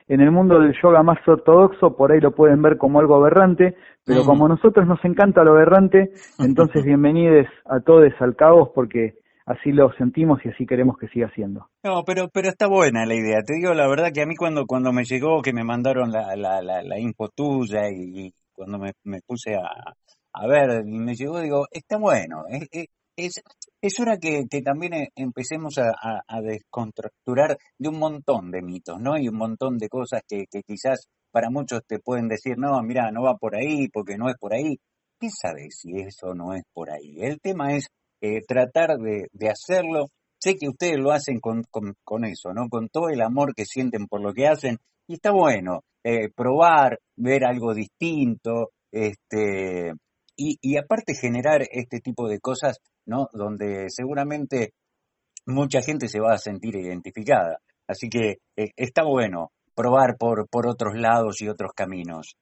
en 0.10 0.22
el 0.22 0.32
mundo 0.32 0.60
del 0.60 0.74
yoga 0.82 1.04
más 1.04 1.20
ortodoxo 1.26 1.96
por 1.96 2.12
ahí 2.12 2.20
lo 2.20 2.32
pueden 2.32 2.62
ver 2.62 2.78
como 2.78 3.00
algo 3.00 3.16
aberrante, 3.16 3.76
pero 4.04 4.26
como 4.26 4.48
a 4.48 4.50
nosotros 4.50 4.88
nos 4.88 5.00
encanta 5.06 5.44
lo 5.44 5.52
aberrante, 5.52 6.12
entonces 6.40 6.84
bienvenidos 6.84 7.46
a 7.66 7.80
todos 7.80 8.12
al 8.20 8.36
caos 8.36 8.70
porque 8.74 9.20
así 9.46 9.72
lo 9.72 9.94
sentimos 9.94 10.40
y 10.44 10.50
así 10.50 10.66
queremos 10.66 10.98
que 10.98 11.08
siga 11.10 11.32
siendo. 11.36 11.68
No, 11.84 12.04
pero 12.06 12.28
pero 12.34 12.50
está 12.50 12.68
buena 12.68 13.06
la 13.06 13.14
idea. 13.14 13.44
Te 13.46 13.54
digo 13.54 13.76
la 13.76 13.88
verdad 13.88 14.10
que 14.12 14.24
a 14.24 14.26
mí 14.26 14.36
cuando 14.36 14.66
cuando 14.66 14.92
me 14.92 15.06
llegó 15.06 15.44
que 15.44 15.54
me 15.54 15.64
mandaron 15.64 16.12
la 16.12 16.36
la, 16.36 16.62
la, 16.64 16.82
la 16.82 17.00
info 17.00 17.30
tuya 17.30 17.82
y, 17.92 18.34
cuando 18.52 18.80
me, 18.80 18.92
me 19.04 19.20
puse 19.26 19.56
a, 19.56 19.94
a 20.34 20.48
ver 20.48 20.84
y 20.86 21.00
me 21.00 21.14
llegó 21.14 21.40
digo 21.40 21.66
está 21.72 21.98
bueno 21.98 22.44
es, 22.50 22.90
es, 23.16 23.42
es 23.82 24.00
hora 24.00 24.18
que, 24.18 24.46
también 24.64 24.94
eh, 24.94 25.10
empecemos 25.16 25.78
a, 25.78 25.94
a, 26.28 26.42
desconstructurar 26.42 27.58
de 27.78 27.90
un 27.90 27.98
montón 27.98 28.52
de 28.52 28.62
mitos, 28.62 29.00
¿no? 29.00 29.18
Y 29.18 29.30
un 29.30 29.38
montón 29.38 29.78
de 29.78 29.88
cosas 29.88 30.22
que, 30.28 30.46
quizás 30.66 31.08
para 31.32 31.50
muchos 31.50 31.82
te 31.88 32.00
pueden 32.00 32.28
decir, 32.28 32.58
no, 32.58 32.82
mira, 32.84 33.12
no 33.12 33.24
va 33.24 33.38
por 33.38 33.56
ahí 33.56 33.88
porque 33.90 34.18
no 34.18 34.30
es 34.30 34.36
por 34.38 34.54
ahí. 34.54 34.78
¿Qué 35.20 35.30
sabes 35.30 35.80
si 35.80 35.92
eso 36.02 36.34
no 36.34 36.54
es 36.54 36.64
por 36.74 36.90
ahí? 36.92 37.18
El 37.20 37.40
tema 37.40 37.74
es 37.76 37.88
eh, 38.22 38.42
tratar 38.46 38.98
de, 38.98 39.50
hacerlo. 39.50 40.08
Sé 40.42 40.56
que 40.56 40.70
ustedes 40.70 40.98
lo 40.98 41.12
hacen 41.12 41.40
con, 41.40 41.64
con, 42.04 42.26
eso, 42.26 42.54
¿no? 42.54 42.68
Con 42.70 42.90
todo 42.90 43.10
el 43.10 43.22
amor 43.22 43.54
que 43.56 43.66
sienten 43.66 44.08
por 44.08 44.22
lo 44.22 44.34
que 44.34 44.48
hacen. 44.48 44.78
Y 45.08 45.16
está 45.16 45.32
bueno 45.32 45.82
eh, 46.04 46.30
probar, 46.34 47.00
ver 47.18 47.46
algo 47.46 47.74
distinto, 47.74 48.72
este, 48.92 49.94
y 50.36 50.78
aparte 50.78 51.16
generar 51.16 51.64
este 51.70 52.00
tipo 52.00 52.30
de 52.30 52.40
cosas 52.40 52.80
¿no? 53.10 53.28
Donde 53.34 53.90
seguramente 53.90 54.74
mucha 55.48 55.82
gente 55.82 56.08
se 56.08 56.20
va 56.20 56.34
a 56.34 56.38
sentir 56.38 56.76
identificada. 56.76 57.58
Así 57.88 58.08
que 58.08 58.38
eh, 58.56 58.70
está 58.78 59.04
bueno 59.04 59.50
probar 59.76 60.16
por, 60.18 60.48
por 60.48 60.68
otros 60.68 60.96
lados 60.96 61.42
y 61.42 61.50
otros 61.50 61.72
caminos. 61.76 62.36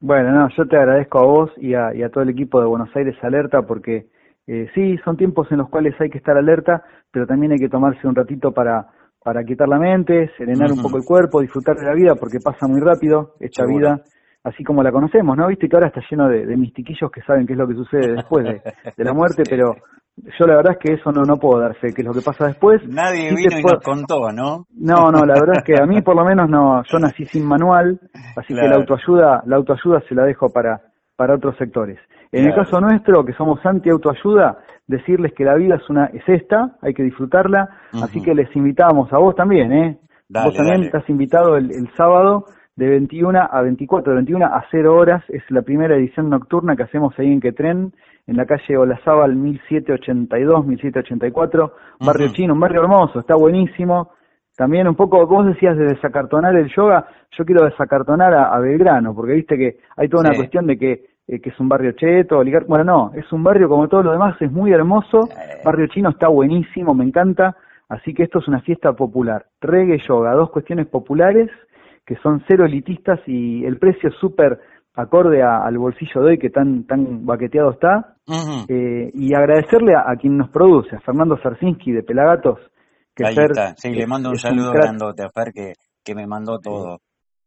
Bueno, 0.00 0.32
no, 0.32 0.48
yo 0.56 0.66
te 0.66 0.76
agradezco 0.76 1.18
a 1.20 1.26
vos 1.26 1.50
y 1.58 1.74
a, 1.74 1.94
y 1.94 2.02
a 2.02 2.10
todo 2.10 2.24
el 2.24 2.30
equipo 2.30 2.60
de 2.60 2.66
Buenos 2.66 2.94
Aires 2.94 3.16
Alerta 3.22 3.62
porque 3.62 4.08
eh, 4.46 4.66
sí, 4.74 4.98
son 5.04 5.16
tiempos 5.16 5.46
en 5.50 5.58
los 5.58 5.70
cuales 5.70 5.94
hay 6.00 6.10
que 6.10 6.18
estar 6.18 6.36
alerta, 6.36 6.82
pero 7.10 7.26
también 7.26 7.52
hay 7.52 7.58
que 7.58 7.68
tomarse 7.68 8.06
un 8.06 8.14
ratito 8.14 8.52
para, 8.52 8.88
para 9.22 9.44
quitar 9.44 9.68
la 9.68 9.78
mente, 9.78 10.30
serenar 10.36 10.72
un 10.72 10.82
poco 10.82 10.98
el 10.98 11.04
cuerpo, 11.04 11.40
disfrutar 11.40 11.76
de 11.76 11.86
la 11.86 11.94
vida 11.94 12.14
porque 12.16 12.38
pasa 12.44 12.66
muy 12.66 12.80
rápido 12.80 13.34
esta 13.40 13.64
vida 13.64 14.02
así 14.44 14.62
como 14.62 14.82
la 14.82 14.92
conocemos, 14.92 15.36
¿no? 15.36 15.48
Viste 15.48 15.68
que 15.68 15.76
ahora 15.76 15.88
está 15.88 16.02
lleno 16.08 16.28
de, 16.28 16.46
de, 16.46 16.56
mistiquillos 16.56 17.10
que 17.10 17.22
saben 17.22 17.46
qué 17.46 17.54
es 17.54 17.58
lo 17.58 17.66
que 17.66 17.74
sucede 17.74 18.12
después 18.12 18.44
de, 18.44 18.62
de, 18.96 19.04
la 19.04 19.14
muerte, 19.14 19.42
pero 19.48 19.74
yo 20.16 20.46
la 20.46 20.56
verdad 20.56 20.74
es 20.74 20.78
que 20.78 20.94
eso 20.94 21.10
no, 21.10 21.22
no 21.22 21.38
puedo 21.38 21.58
dar 21.60 21.74
fe, 21.76 21.92
que 21.94 22.02
es 22.02 22.06
lo 22.06 22.12
que 22.12 22.20
pasa 22.20 22.46
después. 22.46 22.86
Nadie 22.86 23.34
vino 23.34 23.58
y 23.58 23.62
nos 23.62 23.82
contó, 23.82 24.30
¿no? 24.30 24.66
No, 24.76 25.10
no, 25.10 25.24
la 25.24 25.34
verdad 25.34 25.56
es 25.56 25.64
que 25.64 25.82
a 25.82 25.86
mí 25.86 26.02
por 26.02 26.14
lo 26.14 26.24
menos 26.24 26.48
no, 26.48 26.82
yo 26.84 26.98
nací 26.98 27.24
sin 27.24 27.46
manual, 27.46 27.98
así 28.36 28.54
que 28.54 28.68
la 28.68 28.76
autoayuda, 28.76 29.42
la 29.46 29.56
autoayuda 29.56 30.02
se 30.08 30.14
la 30.14 30.24
dejo 30.24 30.50
para, 30.50 30.80
para 31.16 31.34
otros 31.34 31.56
sectores. 31.56 31.98
En 32.30 32.46
el 32.46 32.54
caso 32.54 32.80
nuestro, 32.80 33.24
que 33.24 33.32
somos 33.32 33.64
anti-autoayuda, 33.64 34.58
decirles 34.86 35.32
que 35.34 35.44
la 35.44 35.54
vida 35.54 35.76
es 35.76 35.88
una 35.88 36.06
es 36.06 36.22
esta, 36.26 36.76
hay 36.82 36.92
que 36.92 37.02
disfrutarla, 37.02 37.68
así 37.92 38.20
que 38.20 38.34
les 38.34 38.54
invitamos 38.54 39.10
a 39.12 39.18
vos 39.18 39.34
también, 39.34 39.72
¿eh? 39.72 39.98
vos 40.28 40.54
también 40.54 40.82
estás 40.82 41.08
invitado 41.08 41.56
el, 41.56 41.70
el 41.70 41.88
sábado 41.96 42.44
de 42.76 42.88
21 42.88 43.38
a 43.50 43.62
24, 43.62 44.12
de 44.12 44.16
21 44.16 44.46
a 44.46 44.64
0 44.70 44.96
horas, 44.96 45.22
es 45.28 45.42
la 45.50 45.62
primera 45.62 45.94
edición 45.96 46.28
nocturna 46.28 46.74
que 46.74 46.82
hacemos 46.82 47.16
ahí 47.18 47.32
en 47.32 47.40
Quetren, 47.40 47.92
en 48.26 48.36
la 48.36 48.46
calle 48.46 48.76
Olazábal 48.76 49.36
1782, 49.36 50.66
1784, 50.66 51.72
barrio 52.00 52.28
chino, 52.32 52.54
un 52.54 52.60
barrio 52.60 52.82
hermoso, 52.82 53.20
está 53.20 53.36
buenísimo. 53.36 54.10
También 54.56 54.86
un 54.86 54.94
poco, 54.94 55.26
vos 55.26 55.46
decías 55.46 55.76
de 55.76 55.84
desacartonar 55.84 56.54
el 56.54 56.68
yoga, 56.74 57.06
yo 57.36 57.44
quiero 57.44 57.64
desacartonar 57.64 58.32
a, 58.34 58.58
Belgrano, 58.60 59.14
porque 59.14 59.34
viste 59.34 59.58
que 59.58 59.78
hay 59.96 60.08
toda 60.08 60.28
una 60.28 60.36
cuestión 60.36 60.66
de 60.66 60.78
que, 60.78 61.04
eh, 61.26 61.40
que 61.40 61.50
es 61.50 61.60
un 61.60 61.68
barrio 61.68 61.92
cheto, 61.92 62.40
bueno, 62.68 62.84
no, 62.84 63.12
es 63.14 63.30
un 63.32 63.42
barrio 63.42 63.68
como 63.68 63.88
todo 63.88 64.04
lo 64.04 64.12
demás, 64.12 64.40
es 64.40 64.52
muy 64.52 64.72
hermoso, 64.72 65.28
barrio 65.64 65.88
chino 65.88 66.10
está 66.10 66.28
buenísimo, 66.28 66.94
me 66.94 67.04
encanta, 67.04 67.56
así 67.88 68.14
que 68.14 68.22
esto 68.22 68.38
es 68.38 68.46
una 68.46 68.60
fiesta 68.60 68.92
popular, 68.92 69.44
reggae 69.60 69.98
yoga, 70.06 70.32
dos 70.34 70.50
cuestiones 70.50 70.86
populares 70.86 71.50
que 72.04 72.16
son 72.16 72.42
cero 72.46 72.64
elitistas 72.64 73.20
y 73.26 73.64
el 73.64 73.78
precio 73.78 74.10
es 74.10 74.14
súper 74.16 74.60
acorde 74.94 75.42
al 75.42 75.76
bolsillo 75.78 76.22
de 76.22 76.30
hoy 76.30 76.38
que 76.38 76.50
tan 76.50 76.84
tan 76.84 77.26
baqueteado 77.26 77.72
está 77.72 78.16
eh, 78.68 79.10
y 79.12 79.34
agradecerle 79.34 79.94
a, 79.96 80.14
quien 80.16 80.36
nos 80.36 80.50
produce 80.50 80.94
a 80.94 81.00
Fernando 81.00 81.36
Sarsinski 81.42 81.92
de 81.92 82.02
Pelagatos 82.02 82.60
que 83.14 83.26
Ahí 83.26 83.34
está. 83.36 83.74
sí 83.76 83.92
le 83.92 84.06
mando 84.06 84.30
un 84.30 84.36
saludo 84.36 84.72
grandote 84.72 85.22
a 85.24 85.30
Fer 85.30 85.52
que, 85.52 85.72
que 86.04 86.14
me 86.14 86.26
mandó 86.26 86.58
todo. 86.58 86.98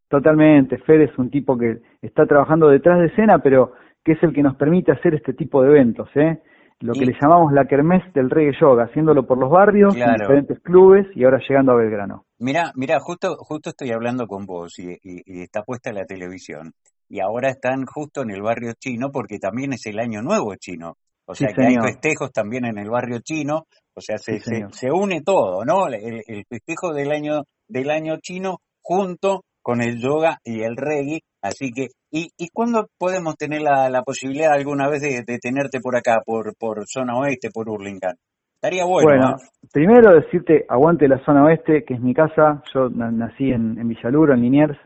Totalmente 0.08 0.78
Fer 0.78 1.02
es 1.02 1.18
un 1.18 1.30
tipo 1.30 1.56
que 1.56 1.78
está 2.02 2.26
trabajando 2.26 2.68
detrás 2.68 2.98
de 2.98 3.06
escena 3.06 3.38
pero 3.38 3.72
que 4.04 4.12
es 4.12 4.22
el 4.22 4.32
que 4.32 4.42
nos 4.42 4.56
permite 4.56 4.92
hacer 4.92 5.14
este 5.14 5.32
tipo 5.32 5.62
de 5.62 5.70
eventos 5.70 6.08
eh 6.16 6.42
lo 6.80 6.92
que 6.92 7.06
le 7.06 7.16
llamamos 7.20 7.52
la 7.52 7.64
kermés 7.64 8.02
del 8.14 8.30
reggae 8.30 8.56
yoga, 8.60 8.84
haciéndolo 8.84 9.26
por 9.26 9.38
los 9.38 9.50
barrios, 9.50 9.96
en 9.96 10.14
diferentes 10.14 10.60
clubes 10.60 11.06
y 11.14 11.24
ahora 11.24 11.40
llegando 11.48 11.72
a 11.72 11.76
Belgrano. 11.76 12.24
Mira, 12.40 12.72
mira, 12.76 13.00
justo, 13.00 13.36
justo 13.38 13.70
estoy 13.70 13.90
hablando 13.90 14.26
con 14.26 14.46
vos 14.46 14.78
y, 14.78 14.96
está 15.42 15.62
puesta 15.62 15.92
la 15.92 16.04
televisión 16.04 16.72
y 17.08 17.20
ahora 17.20 17.50
están 17.50 17.84
justo 17.86 18.22
en 18.22 18.30
el 18.30 18.42
barrio 18.42 18.74
chino 18.78 19.10
porque 19.10 19.38
también 19.38 19.72
es 19.72 19.86
el 19.86 19.98
año 19.98 20.22
nuevo 20.22 20.54
chino. 20.56 20.96
O 21.26 21.34
sea 21.34 21.48
que 21.54 21.66
hay 21.66 21.74
festejos 21.74 22.32
también 22.32 22.64
en 22.64 22.78
el 22.78 22.88
barrio 22.88 23.18
chino, 23.20 23.66
o 23.94 24.00
sea, 24.00 24.16
se, 24.16 24.40
se, 24.40 24.90
une 24.90 25.22
todo, 25.22 25.64
¿no? 25.64 25.88
El, 25.88 26.22
el, 26.26 26.44
festejo 26.48 26.94
del 26.94 27.10
año, 27.10 27.42
del 27.66 27.90
año 27.90 28.18
chino 28.22 28.60
junto 28.80 29.44
con 29.60 29.82
el 29.82 30.00
yoga 30.00 30.38
y 30.42 30.62
el 30.62 30.76
reggae. 30.76 31.20
Así 31.42 31.70
que, 31.70 31.88
¿y, 32.10 32.30
y 32.38 32.48
cuándo 32.48 32.88
podemos 32.96 33.36
tener 33.36 33.60
la, 33.60 33.90
la 33.90 34.02
posibilidad 34.02 34.52
alguna 34.52 34.88
vez 34.88 35.02
de, 35.02 35.22
de, 35.26 35.38
tenerte 35.38 35.80
por 35.80 35.96
acá, 35.96 36.22
por, 36.24 36.56
por 36.56 36.86
zona 36.86 37.18
oeste, 37.18 37.50
por 37.50 37.68
Hurlingham? 37.68 38.14
Estaría 38.60 38.84
bueno. 38.84 39.08
Bueno, 39.08 39.36
primero 39.72 40.14
decirte, 40.16 40.64
aguante 40.68 41.06
la 41.06 41.24
zona 41.24 41.44
oeste, 41.44 41.84
que 41.84 41.94
es 41.94 42.00
mi 42.00 42.12
casa. 42.12 42.60
Yo 42.74 42.88
nací 42.90 43.52
en, 43.52 43.78
en 43.78 43.86
Villaluro, 43.86 44.34
en 44.34 44.42
Liniers, 44.42 44.76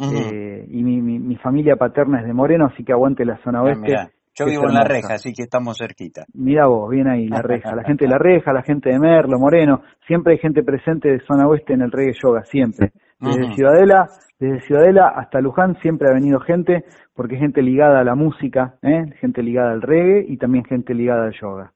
eh, 0.00 0.64
y 0.66 0.82
mi, 0.82 1.02
mi, 1.02 1.36
familia 1.36 1.76
paterna 1.76 2.20
es 2.20 2.26
de 2.26 2.32
Moreno, 2.32 2.70
así 2.72 2.84
que 2.84 2.92
aguante 2.92 3.26
la 3.26 3.36
zona 3.44 3.58
ah, 3.58 3.64
oeste. 3.64 3.94
Yo 4.34 4.46
vivo 4.46 4.68
en 4.68 4.74
La 4.74 4.84
Reja, 4.84 5.14
así 5.14 5.34
que 5.34 5.42
estamos 5.42 5.76
cerquita. 5.76 6.24
Mira 6.32 6.68
vos, 6.68 6.88
bien 6.88 7.06
ahí, 7.06 7.28
La 7.28 7.42
Reja. 7.42 7.74
La 7.76 7.82
gente 7.84 8.06
de 8.06 8.10
La 8.10 8.18
Reja, 8.18 8.50
la 8.54 8.62
gente 8.62 8.88
de 8.88 8.98
Merlo, 8.98 9.38
Moreno. 9.38 9.82
Siempre 10.06 10.32
hay 10.32 10.38
gente 10.38 10.62
presente 10.62 11.10
de 11.10 11.20
zona 11.26 11.46
oeste 11.48 11.74
en 11.74 11.82
el 11.82 11.92
reggae 11.92 12.14
yoga, 12.22 12.44
siempre. 12.44 12.92
Desde 13.20 13.52
Ciudadela, 13.52 14.06
desde 14.38 14.60
Ciudadela 14.60 15.08
hasta 15.08 15.40
Luján 15.40 15.76
siempre 15.82 16.08
ha 16.08 16.14
venido 16.14 16.40
gente, 16.40 16.84
porque 17.14 17.36
gente 17.36 17.60
ligada 17.60 18.00
a 18.00 18.04
la 18.04 18.14
música, 18.14 18.76
¿eh? 18.80 19.04
gente 19.20 19.42
ligada 19.42 19.72
al 19.72 19.82
reggae 19.82 20.24
y 20.28 20.38
también 20.38 20.64
gente 20.64 20.94
ligada 20.94 21.24
al 21.24 21.34
yoga. 21.38 21.72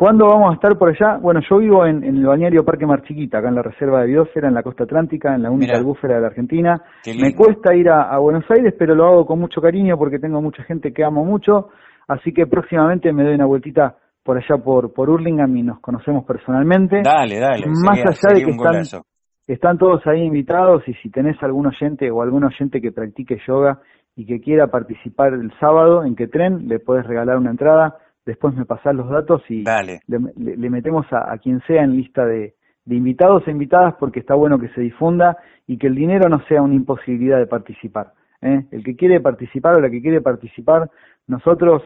¿Cuándo 0.00 0.28
vamos 0.28 0.52
a 0.52 0.54
estar 0.54 0.78
por 0.78 0.88
allá? 0.88 1.18
Bueno, 1.18 1.40
yo 1.46 1.58
vivo 1.58 1.84
en, 1.84 2.02
el 2.02 2.24
balneario 2.24 2.64
Parque 2.64 2.86
Marchiquita, 2.86 3.36
acá 3.36 3.50
en 3.50 3.54
la 3.54 3.60
Reserva 3.60 4.00
de 4.00 4.06
Biosfera, 4.06 4.48
en 4.48 4.54
la 4.54 4.62
costa 4.62 4.84
atlántica, 4.84 5.34
en 5.34 5.42
la 5.42 5.50
única 5.50 5.76
albúfera 5.76 6.14
de 6.14 6.22
la 6.22 6.28
Argentina. 6.28 6.82
Me 7.04 7.34
cuesta 7.34 7.74
ir 7.74 7.90
a, 7.90 8.16
Buenos 8.16 8.50
Aires, 8.50 8.74
pero 8.78 8.94
lo 8.94 9.04
hago 9.04 9.26
con 9.26 9.38
mucho 9.38 9.60
cariño 9.60 9.98
porque 9.98 10.18
tengo 10.18 10.40
mucha 10.40 10.62
gente 10.62 10.94
que 10.94 11.04
amo 11.04 11.22
mucho. 11.22 11.68
Así 12.08 12.32
que 12.32 12.46
próximamente 12.46 13.12
me 13.12 13.24
doy 13.24 13.34
una 13.34 13.44
vueltita 13.44 13.94
por 14.24 14.38
allá 14.38 14.56
por, 14.64 14.90
por 14.94 15.10
Hurlingham 15.10 15.54
y 15.58 15.64
nos 15.64 15.80
conocemos 15.80 16.24
personalmente. 16.24 17.02
Dale, 17.04 17.38
dale. 17.38 17.66
Más 17.66 17.98
allá 17.98 18.34
de 18.36 18.42
que 18.42 18.52
están, 18.52 19.02
están 19.48 19.76
todos 19.76 20.00
ahí 20.06 20.22
invitados 20.22 20.82
y 20.88 20.94
si 20.94 21.10
tenés 21.10 21.36
algún 21.42 21.66
oyente 21.66 22.10
o 22.10 22.22
algún 22.22 22.44
oyente 22.44 22.80
que 22.80 22.90
practique 22.90 23.36
yoga 23.46 23.80
y 24.16 24.24
que 24.24 24.40
quiera 24.40 24.68
participar 24.68 25.34
el 25.34 25.52
sábado 25.60 26.04
en 26.04 26.16
que 26.16 26.26
tren, 26.26 26.68
le 26.68 26.78
puedes 26.78 27.06
regalar 27.06 27.36
una 27.36 27.50
entrada 27.50 27.98
después 28.26 28.54
me 28.54 28.64
pasás 28.64 28.94
los 28.94 29.08
datos 29.08 29.42
y 29.48 29.64
le, 29.64 30.70
metemos 30.70 31.06
a, 31.10 31.36
quien 31.38 31.60
sea 31.66 31.82
en 31.82 31.96
lista 31.96 32.24
de, 32.24 32.54
invitados 32.86 33.46
e 33.46 33.50
invitadas 33.50 33.94
porque 33.98 34.20
está 34.20 34.34
bueno 34.34 34.58
que 34.58 34.68
se 34.70 34.80
difunda 34.80 35.36
y 35.66 35.78
que 35.78 35.86
el 35.86 35.94
dinero 35.94 36.28
no 36.28 36.44
sea 36.46 36.62
una 36.62 36.74
imposibilidad 36.74 37.38
de 37.38 37.46
participar. 37.46 38.12
¿eh? 38.42 38.66
El 38.70 38.82
que 38.82 38.96
quiere 38.96 39.20
participar 39.20 39.76
o 39.76 39.80
la 39.80 39.90
que 39.90 40.02
quiere 40.02 40.20
participar, 40.20 40.90
nosotros 41.26 41.82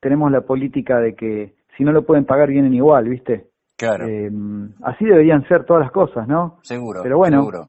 tenemos 0.00 0.30
la 0.30 0.42
política 0.42 0.98
de 0.98 1.14
que 1.14 1.54
si 1.76 1.84
no 1.84 1.92
lo 1.92 2.04
pueden 2.04 2.26
pagar 2.26 2.48
vienen 2.48 2.74
igual, 2.74 3.08
¿viste? 3.08 3.46
Claro. 3.76 4.06
Eh, 4.06 4.30
así 4.82 5.04
deberían 5.04 5.46
ser 5.48 5.64
todas 5.64 5.82
las 5.82 5.92
cosas, 5.92 6.28
¿no? 6.28 6.58
Seguro. 6.62 7.00
Pero 7.02 7.18
bueno, 7.18 7.38
seguro. 7.38 7.68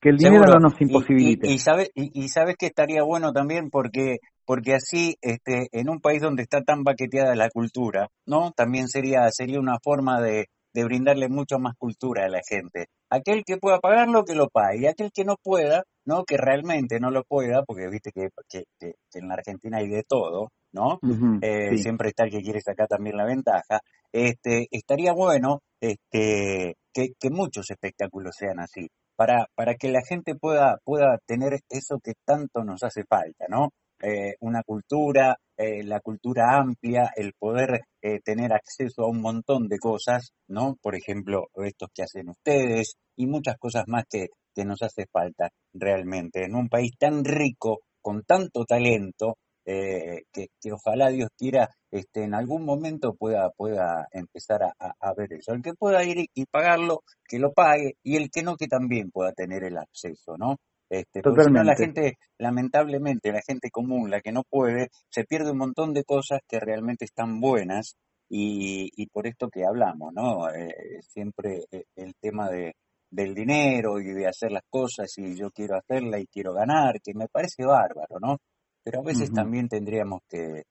que 0.00 0.10
el 0.10 0.16
dinero 0.16 0.44
no 0.44 0.60
nos 0.60 0.80
imposibilite. 0.80 1.48
Y, 1.48 1.54
y, 1.54 1.58
sabes, 1.58 1.90
y, 1.94 2.28
sabes 2.28 2.56
que 2.56 2.66
estaría 2.66 3.02
bueno 3.02 3.32
también 3.32 3.70
porque 3.70 4.18
porque 4.48 4.72
así 4.72 5.14
este, 5.20 5.68
en 5.72 5.90
un 5.90 6.00
país 6.00 6.22
donde 6.22 6.42
está 6.42 6.62
tan 6.62 6.82
baqueteada 6.82 7.34
la 7.36 7.50
cultura, 7.50 8.08
¿no? 8.24 8.50
También 8.52 8.88
sería, 8.88 9.30
sería 9.30 9.60
una 9.60 9.76
forma 9.78 10.22
de, 10.22 10.46
de 10.72 10.84
brindarle 10.84 11.28
mucho 11.28 11.58
más 11.58 11.74
cultura 11.76 12.24
a 12.24 12.30
la 12.30 12.40
gente. 12.48 12.86
Aquel 13.10 13.44
que 13.44 13.58
pueda 13.58 13.78
pagarlo, 13.78 14.24
que 14.24 14.34
lo 14.34 14.48
pague, 14.48 14.80
y 14.80 14.86
aquel 14.86 15.10
que 15.12 15.26
no 15.26 15.36
pueda, 15.36 15.82
¿no? 16.06 16.24
Que 16.24 16.38
realmente 16.38 16.98
no 16.98 17.10
lo 17.10 17.24
pueda, 17.24 17.62
porque 17.66 17.90
viste 17.90 18.10
que, 18.10 18.30
que, 18.48 18.94
en 19.12 19.28
la 19.28 19.34
Argentina 19.34 19.80
hay 19.80 19.88
de 19.88 20.02
todo, 20.08 20.48
¿no? 20.72 20.98
Eh, 21.42 21.76
siempre 21.76 22.08
está 22.08 22.24
el 22.24 22.30
que 22.30 22.40
quiere 22.40 22.62
sacar 22.62 22.88
también 22.88 23.18
la 23.18 23.26
ventaja. 23.26 23.80
Este, 24.10 24.66
estaría 24.70 25.12
bueno 25.12 25.60
este, 25.78 26.76
que, 26.94 27.08
que 27.20 27.30
muchos 27.30 27.70
espectáculos 27.70 28.34
sean 28.34 28.60
así, 28.60 28.88
para, 29.14 29.46
para 29.54 29.74
que 29.74 29.90
la 29.90 30.00
gente 30.08 30.36
pueda, 30.36 30.78
pueda 30.84 31.18
tener 31.26 31.60
eso 31.68 31.98
que 32.02 32.14
tanto 32.24 32.64
nos 32.64 32.82
hace 32.82 33.04
falta, 33.04 33.44
¿no? 33.50 33.68
Eh, 34.00 34.34
una 34.40 34.62
cultura, 34.62 35.36
eh, 35.56 35.82
la 35.82 36.00
cultura 36.00 36.56
amplia, 36.56 37.10
el 37.16 37.32
poder 37.36 37.80
eh, 38.00 38.20
tener 38.24 38.52
acceso 38.52 39.02
a 39.02 39.08
un 39.08 39.20
montón 39.20 39.66
de 39.68 39.78
cosas, 39.78 40.30
¿no? 40.46 40.76
Por 40.80 40.94
ejemplo, 40.94 41.48
estos 41.56 41.88
que 41.92 42.02
hacen 42.04 42.28
ustedes 42.28 42.94
y 43.16 43.26
muchas 43.26 43.56
cosas 43.58 43.84
más 43.88 44.04
que, 44.08 44.28
que 44.54 44.64
nos 44.64 44.82
hace 44.82 45.06
falta 45.10 45.48
realmente. 45.72 46.44
En 46.44 46.54
un 46.54 46.68
país 46.68 46.92
tan 46.96 47.24
rico, 47.24 47.80
con 48.00 48.22
tanto 48.22 48.64
talento, 48.64 49.36
que, 49.64 50.46
que, 50.62 50.72
ojalá 50.72 51.10
Dios 51.10 51.28
quiera 51.36 51.68
este, 51.90 52.24
en 52.24 52.34
algún 52.34 52.64
momento 52.64 53.14
pueda, 53.14 53.50
pueda 53.50 54.06
empezar 54.12 54.62
a, 54.62 54.72
a, 54.78 55.14
ver 55.14 55.34
eso. 55.34 55.52
El 55.52 55.62
que 55.62 55.74
pueda 55.74 56.02
ir 56.04 56.26
y 56.34 56.46
pagarlo, 56.46 57.02
que 57.28 57.38
lo 57.38 57.52
pague, 57.52 57.94
y 58.02 58.16
el 58.16 58.30
que 58.30 58.42
no, 58.42 58.56
que 58.56 58.66
también 58.66 59.10
pueda 59.10 59.32
tener 59.32 59.64
el 59.64 59.76
acceso, 59.76 60.38
¿no? 60.38 60.56
Este, 60.90 61.20
porque 61.22 61.44
si 61.44 61.50
no 61.50 61.62
la 61.62 61.76
gente, 61.76 62.14
lamentablemente, 62.38 63.30
la 63.30 63.42
gente 63.46 63.70
común, 63.70 64.10
la 64.10 64.20
que 64.20 64.32
no 64.32 64.42
puede, 64.48 64.88
se 65.10 65.24
pierde 65.24 65.50
un 65.50 65.58
montón 65.58 65.92
de 65.92 66.04
cosas 66.04 66.40
que 66.48 66.58
realmente 66.58 67.04
están 67.04 67.40
buenas 67.40 67.96
y, 68.28 68.90
y 68.96 69.06
por 69.08 69.26
esto 69.26 69.48
que 69.48 69.64
hablamos, 69.66 70.12
¿no? 70.14 70.48
Eh, 70.50 71.00
siempre 71.02 71.64
eh, 71.70 71.84
el 71.96 72.14
tema 72.20 72.48
de, 72.48 72.74
del 73.10 73.34
dinero 73.34 74.00
y 74.00 74.12
de 74.12 74.26
hacer 74.26 74.52
las 74.52 74.64
cosas 74.68 75.12
y 75.18 75.36
yo 75.36 75.50
quiero 75.50 75.76
hacerla 75.76 76.18
y 76.18 76.26
quiero 76.26 76.54
ganar, 76.54 77.00
que 77.02 77.12
me 77.14 77.28
parece 77.28 77.64
bárbaro, 77.64 78.18
¿no? 78.20 78.38
Pero 78.82 79.00
a 79.00 79.04
veces 79.04 79.30
también 79.32 79.68
tendríamos 79.68 80.20
que, 80.28 80.62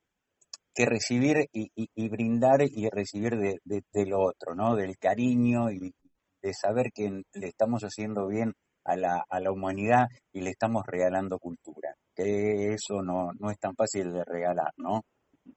que 0.74 0.86
recibir 0.86 1.48
y, 1.52 1.70
y, 1.76 2.10
brindar 2.10 2.62
y 2.64 2.90
recibir 2.90 3.38
de, 3.38 3.60
de, 3.64 3.84
de, 3.92 4.06
lo 4.06 4.22
otro, 4.22 4.56
¿no? 4.56 4.76
Del 4.76 4.98
cariño 4.98 5.72
y 5.72 5.94
de 6.42 6.54
saber 6.54 6.92
que 6.92 7.24
le 7.34 7.48
estamos 7.48 7.84
haciendo 7.84 8.28
bien 8.28 8.54
a 8.88 8.96
la, 8.96 9.24
a 9.29 9.39
la 9.39 9.51
humanidad 9.51 10.08
y 10.34 10.41
le 10.41 10.50
estamos 10.50 10.84
regalando 10.88 11.38
cultura, 11.38 11.89
que 12.15 12.74
eso 12.74 13.03
no, 13.03 13.32
no 13.39 13.51
es 13.51 13.60
tan 13.60 13.75
fácil 13.75 14.13
de 14.13 14.24
regalar, 14.25 14.72
¿no? 14.77 15.01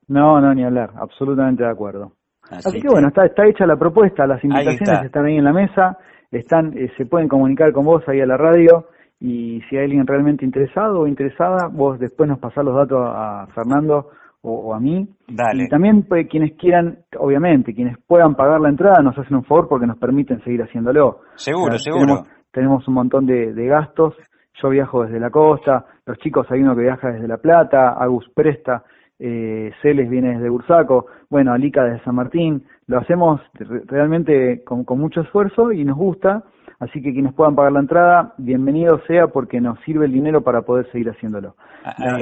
No, 0.09 0.41
no, 0.41 0.55
ni 0.55 0.65
hablar, 0.65 0.91
absolutamente 0.97 1.63
de 1.63 1.71
acuerdo. 1.71 2.13
Así, 2.51 2.81
que, 2.81 2.89
bueno, 2.89 3.09
está, 3.09 3.27
está 3.27 3.47
hecha 3.47 3.65
la 3.67 3.77
propuesta, 3.77 4.27
las 4.27 4.43
invitaciones 4.43 5.05
están 5.05 5.27
ahí 5.27 5.37
en 5.37 5.45
la 5.45 5.53
mesa, 5.53 5.99
están, 6.31 6.77
eh, 6.77 6.91
se 6.97 7.07
pueden 7.07 7.29
comunicar 7.29 7.73
con 7.73 7.85
vos 7.85 8.03
ahí 8.09 8.21
a 8.21 8.27
la 8.27 8.37
radio 8.37 8.89
y 9.21 9.61
si 9.69 9.77
hay 9.77 9.85
alguien 9.85 10.07
realmente 10.07 10.45
interesado 10.45 11.01
o 11.01 11.07
interesada, 11.07 11.69
vos 11.71 11.99
después 12.01 12.29
nos 12.29 12.41
pasás 12.41 12.65
los 12.65 12.75
datos 12.75 12.99
a 13.03 13.47
Fernando 13.55 14.11
o, 14.43 14.75
a 14.75 14.81
mí. 14.81 15.07
Y 15.29 15.69
también 15.69 16.05
pues, 16.05 16.27
quienes 16.29 16.57
quieran, 16.57 17.01
obviamente, 17.19 17.75
quienes 17.75 17.97
puedan 18.07 18.35
pagar 18.35 18.61
la 18.61 18.71
entrada 18.71 19.03
nos 19.03 19.17
hacen 19.19 19.37
un 19.37 19.45
favor 19.45 19.69
porque 19.69 19.87
nos 19.87 19.99
permiten 19.99 20.43
seguir 20.43 20.63
haciéndolo. 20.63 21.21
Seguro, 21.37 21.77
seguro. 21.79 22.07
Tenemos, 22.07 22.29
un 22.57 22.95
montón 22.95 23.27
de, 23.27 23.53
gastos. 23.67 24.15
Yo 24.63 24.69
viajo 24.69 25.05
desde 25.05 25.21
la 25.21 25.31
costa, 25.31 25.87
los 26.05 26.19
chicos 26.19 26.51
hay 26.51 26.61
uno 26.61 26.75
que 26.75 26.83
viaja 26.83 27.13
desde 27.13 27.29
La 27.29 27.39
Plata, 27.39 27.93
Agus 27.93 28.29
Presta, 28.35 28.83
eh, 29.19 29.71
Celes 29.81 30.11
viene 30.11 30.35
desde 30.35 30.49
Bursaco, 30.49 31.07
bueno, 31.31 31.53
Alica 31.53 31.85
desde 31.85 32.05
San 32.05 32.17
Martín. 32.17 32.65
Lo 32.87 32.99
hacemos 32.99 33.41
realmente 33.87 34.63
con, 34.65 34.85
con 34.85 34.99
mucho 34.99 35.21
esfuerzo 35.23 35.73
y 35.73 35.85
nos 35.85 35.97
gusta. 35.97 36.45
Así 36.81 37.03
que 37.03 37.13
quienes 37.13 37.35
puedan 37.35 37.55
pagar 37.55 37.73
la 37.73 37.81
entrada, 37.81 38.35
bienvenido 38.39 39.03
sea 39.07 39.27
porque 39.27 39.61
nos 39.61 39.79
sirve 39.81 40.07
el 40.07 40.13
dinero 40.13 40.41
para 40.41 40.63
poder 40.63 40.91
seguir 40.91 41.11
haciéndolo. 41.11 41.55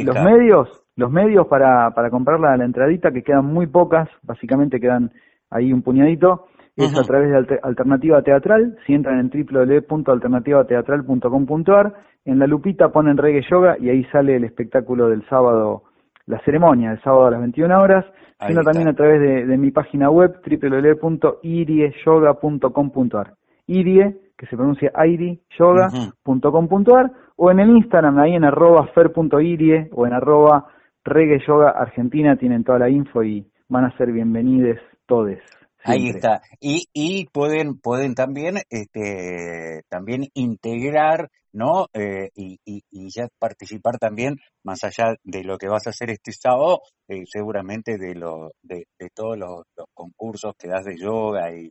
los 0.04 0.20
medios, 0.24 0.82
los 0.96 1.12
medios 1.12 1.46
para, 1.46 1.92
para 1.92 2.10
comprar 2.10 2.40
la, 2.40 2.64
entradita, 2.64 3.12
que 3.12 3.22
quedan 3.22 3.44
muy 3.44 3.68
pocas, 3.68 4.08
básicamente 4.24 4.80
quedan 4.80 5.12
ahí 5.48 5.72
un 5.72 5.82
puñadito, 5.82 6.48
es 6.84 6.98
a 6.98 7.02
través 7.02 7.30
de 7.30 7.36
Alternativa 7.62 8.22
Teatral. 8.22 8.78
Si 8.86 8.94
entran 8.94 9.18
en 9.18 9.28
www.alternativateatral.com.ar, 9.30 11.94
en 12.24 12.38
la 12.38 12.46
lupita 12.46 12.90
ponen 12.90 13.16
reggae 13.16 13.42
yoga 13.50 13.76
y 13.78 13.90
ahí 13.90 14.04
sale 14.12 14.36
el 14.36 14.44
espectáculo 14.44 15.08
del 15.08 15.26
sábado, 15.28 15.82
la 16.26 16.38
ceremonia 16.44 16.90
del 16.90 17.02
sábado 17.02 17.26
a 17.26 17.32
las 17.32 17.40
21 17.40 17.76
horas, 17.78 18.06
sino 18.46 18.62
también 18.62 18.86
a 18.88 18.94
través 18.94 19.20
de, 19.20 19.46
de 19.46 19.58
mi 19.58 19.72
página 19.72 20.10
web 20.10 20.40
www.irieyoga.com.ar. 20.46 23.34
Irie 23.66 24.16
que 24.38 24.46
se 24.46 24.56
pronuncia 24.56 24.90
airiyoga.com.ar 24.94 27.10
o 27.36 27.50
en 27.50 27.60
el 27.60 27.70
Instagram, 27.70 28.18
ahí 28.18 28.34
en 28.34 28.44
arroba 28.44 28.86
fer.irie 28.94 29.88
o 29.92 30.06
en 30.06 30.12
arroba 30.12 30.66
reggae 31.04 31.40
yoga 31.46 31.70
argentina, 31.70 32.36
tienen 32.36 32.62
toda 32.62 32.78
la 32.78 32.88
info 32.88 33.24
y 33.24 33.44
van 33.68 33.84
a 33.84 33.90
ser 33.96 34.12
bienvenidos 34.12 34.78
todos. 35.06 35.40
Ahí 35.84 36.08
está. 36.08 36.42
Y, 36.60 36.88
y 36.92 37.26
pueden, 37.26 37.78
pueden 37.78 38.14
también, 38.14 38.58
este, 38.68 39.82
también 39.88 40.28
integrar, 40.34 41.30
¿no? 41.52 41.86
Eh, 41.92 42.30
y, 42.34 42.58
y, 42.64 43.08
ya 43.10 43.28
participar 43.38 43.98
también, 43.98 44.36
más 44.64 44.84
allá 44.84 45.14
de 45.22 45.44
lo 45.44 45.56
que 45.56 45.68
vas 45.68 45.86
a 45.86 45.90
hacer 45.90 46.10
este 46.10 46.32
sábado, 46.32 46.82
eh, 47.08 47.22
seguramente 47.26 47.96
de, 47.96 48.14
lo, 48.14 48.50
de, 48.62 48.86
de 48.98 49.10
todos 49.14 49.38
los, 49.38 49.62
concursos 49.94 50.54
que 50.58 50.68
das 50.68 50.84
de 50.84 50.96
yoga 50.98 51.50
y, 51.52 51.70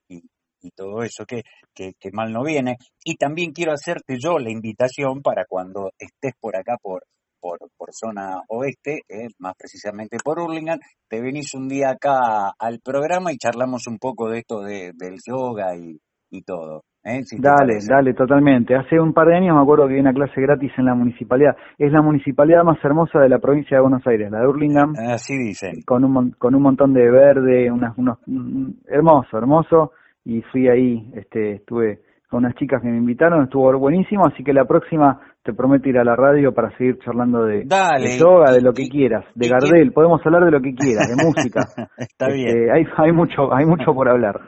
y 0.61 0.71
todo 0.71 1.03
eso 1.03 1.25
que, 1.25 1.43
que, 1.73 2.11
mal 2.11 2.31
no 2.31 2.43
viene. 2.43 2.77
Y 3.03 3.15
también 3.15 3.51
quiero 3.51 3.73
hacerte 3.73 4.17
yo 4.19 4.39
la 4.39 4.51
invitación 4.51 5.21
para 5.21 5.45
cuando 5.45 5.91
estés 5.97 6.33
por 6.39 6.55
acá, 6.55 6.77
por, 6.81 7.03
por, 7.39 7.59
por 7.77 7.89
zona 7.91 8.41
oeste, 8.49 9.01
eh, 9.09 9.27
más 9.39 9.53
precisamente 9.57 10.17
por 10.23 10.39
Hurlingham, 10.39 10.79
te 11.09 11.21
venís 11.21 11.53
un 11.53 11.67
día 11.67 11.91
acá 11.91 12.51
al 12.57 12.79
programa 12.83 13.31
y 13.31 13.37
charlamos 13.37 13.87
un 13.87 13.97
poco 13.97 14.29
de 14.29 14.39
esto 14.39 14.61
de, 14.61 14.91
del 14.95 15.17
yoga 15.25 15.75
y, 15.75 15.99
y 16.29 16.41
todo. 16.43 16.83
¿eh? 17.07 17.21
dale, 17.39 17.79
dale, 17.87 18.13
totalmente. 18.13 18.75
Hace 18.75 18.99
un 18.99 19.13
par 19.13 19.27
de 19.27 19.35
años 19.35 19.55
me 19.55 19.61
acuerdo 19.61 19.87
que 19.87 19.93
vi 19.93 19.99
una 19.99 20.13
clase 20.13 20.41
gratis 20.41 20.71
en 20.77 20.85
la 20.85 20.95
municipalidad. 20.95 21.55
Es 21.77 21.91
la 21.91 22.01
municipalidad 22.01 22.63
más 22.63 22.83
hermosa 22.83 23.19
de 23.19 23.29
la 23.29 23.39
provincia 23.39 23.77
de 23.77 23.81
Buenos 23.81 24.05
Aires, 24.05 24.31
la 24.31 24.41
de 24.41 24.47
Hurlingham. 24.47 24.93
Así 24.97 25.37
dicen. 25.37 25.81
Con 25.85 26.03
un, 26.03 26.31
con 26.31 26.55
un 26.55 26.61
montón 26.61 26.93
de 26.93 27.09
verde, 27.09 27.71
unas, 27.71 27.97
unos, 27.97 28.19
hermoso, 28.87 29.37
hermoso 29.37 29.91
y 30.25 30.41
fui 30.51 30.67
ahí, 30.67 31.09
este, 31.15 31.53
estuve 31.53 32.01
con 32.29 32.39
unas 32.39 32.55
chicas 32.55 32.81
que 32.81 32.89
me 32.89 32.97
invitaron, 32.97 33.45
estuvo 33.45 33.71
buenísimo, 33.79 34.27
así 34.27 34.43
que 34.43 34.51
la 34.51 34.65
próxima 34.65 35.21
te 35.47 35.53
prometo 35.53 35.87
ir 35.87 35.97
a 35.97 36.03
la 36.03 36.13
radio 36.13 36.53
para 36.53 36.77
seguir 36.77 36.99
charlando 36.99 37.45
de, 37.45 37.63
yoga, 38.19 38.51
de 38.51 38.61
lo 38.61 38.73
que 38.73 38.89
quieras, 38.89 39.23
de 39.33 39.47
Gardel, 39.47 39.93
podemos 39.93 40.19
hablar 40.25 40.43
de 40.43 40.51
lo 40.51 40.61
que 40.61 40.75
quieras, 40.75 41.07
de 41.07 41.15
música. 41.23 41.61
Está 41.97 42.27
este, 42.27 42.33
bien. 42.33 42.69
Hay, 42.69 42.83
hay 42.97 43.11
mucho, 43.13 43.53
hay 43.53 43.65
mucho 43.65 43.93
por 43.93 44.09
hablar. 44.09 44.41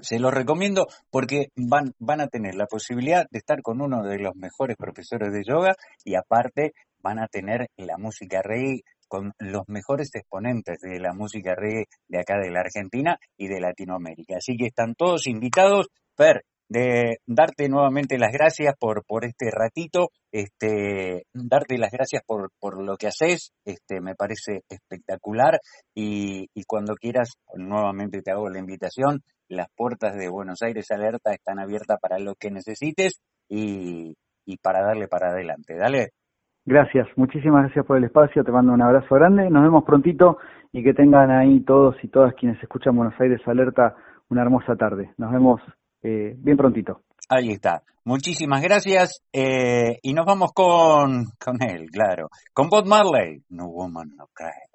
Se 0.00 0.18
los 0.18 0.34
recomiendo 0.34 0.86
porque 1.10 1.50
van, 1.56 1.92
van 1.98 2.20
a 2.20 2.26
tener 2.26 2.56
la 2.56 2.66
posibilidad 2.66 3.26
de 3.30 3.38
estar 3.38 3.62
con 3.62 3.80
uno 3.80 4.02
de 4.02 4.18
los 4.18 4.34
mejores 4.34 4.76
profesores 4.76 5.32
de 5.32 5.44
yoga 5.46 5.76
y 6.04 6.16
aparte 6.16 6.72
van 7.00 7.20
a 7.20 7.28
tener 7.28 7.68
la 7.76 7.96
música 7.98 8.42
reggae 8.42 8.82
con 9.14 9.32
los 9.38 9.62
mejores 9.68 10.10
exponentes 10.14 10.78
de 10.80 10.98
la 10.98 11.12
música 11.12 11.54
reggae 11.54 11.86
de 12.08 12.18
acá 12.18 12.38
de 12.38 12.50
la 12.50 12.60
Argentina 12.60 13.16
y 13.36 13.46
de 13.46 13.60
Latinoamérica. 13.60 14.36
Así 14.38 14.56
que 14.56 14.66
están 14.66 14.94
todos 14.94 15.26
invitados. 15.26 15.88
Per, 16.16 16.42
de 16.68 17.18
darte 17.26 17.68
nuevamente 17.68 18.18
las 18.18 18.32
gracias 18.32 18.74
por, 18.78 19.04
por 19.04 19.24
este 19.24 19.50
ratito, 19.50 20.08
este, 20.32 21.24
darte 21.32 21.76
las 21.76 21.90
gracias 21.90 22.22
por, 22.26 22.50
por 22.58 22.82
lo 22.82 22.96
que 22.96 23.08
haces, 23.08 23.52
este, 23.64 24.00
me 24.00 24.14
parece 24.14 24.62
espectacular 24.68 25.58
y, 25.94 26.48
y 26.54 26.64
cuando 26.64 26.94
quieras, 26.94 27.34
nuevamente 27.54 28.22
te 28.22 28.30
hago 28.30 28.48
la 28.48 28.60
invitación, 28.60 29.22
las 29.48 29.66
puertas 29.76 30.16
de 30.16 30.28
Buenos 30.28 30.62
Aires 30.62 30.86
Alerta 30.90 31.32
están 31.32 31.58
abiertas 31.58 31.98
para 32.00 32.18
lo 32.18 32.34
que 32.34 32.50
necesites 32.50 33.20
y, 33.48 34.14
y 34.46 34.56
para 34.58 34.86
darle 34.86 35.08
para 35.08 35.30
adelante. 35.30 35.76
Dale. 35.76 36.10
Gracias, 36.66 37.06
muchísimas 37.16 37.64
gracias 37.64 37.84
por 37.84 37.98
el 37.98 38.04
espacio, 38.04 38.42
te 38.42 38.50
mando 38.50 38.72
un 38.72 38.80
abrazo 38.80 39.14
grande, 39.14 39.50
nos 39.50 39.62
vemos 39.62 39.84
prontito 39.84 40.38
y 40.72 40.82
que 40.82 40.94
tengan 40.94 41.30
ahí 41.30 41.60
todos 41.60 41.96
y 42.02 42.08
todas 42.08 42.34
quienes 42.34 42.60
escuchan 42.62 42.96
Buenos 42.96 43.14
Aires 43.20 43.40
Alerta 43.46 43.94
una 44.30 44.42
hermosa 44.42 44.74
tarde. 44.76 45.12
Nos 45.18 45.32
vemos 45.32 45.60
eh, 46.02 46.34
bien 46.38 46.56
prontito. 46.56 47.02
Ahí 47.28 47.50
está. 47.50 47.82
Muchísimas 48.04 48.62
gracias 48.62 49.22
eh, 49.32 49.98
y 50.02 50.12
nos 50.12 50.26
vamos 50.26 50.52
con, 50.52 51.26
con 51.42 51.62
él, 51.62 51.90
claro. 51.90 52.28
Con 52.52 52.68
Bob 52.68 52.86
Marley. 52.86 53.42
No 53.50 53.68
Woman 53.68 54.14
No 54.16 54.26
Cry. 54.34 54.73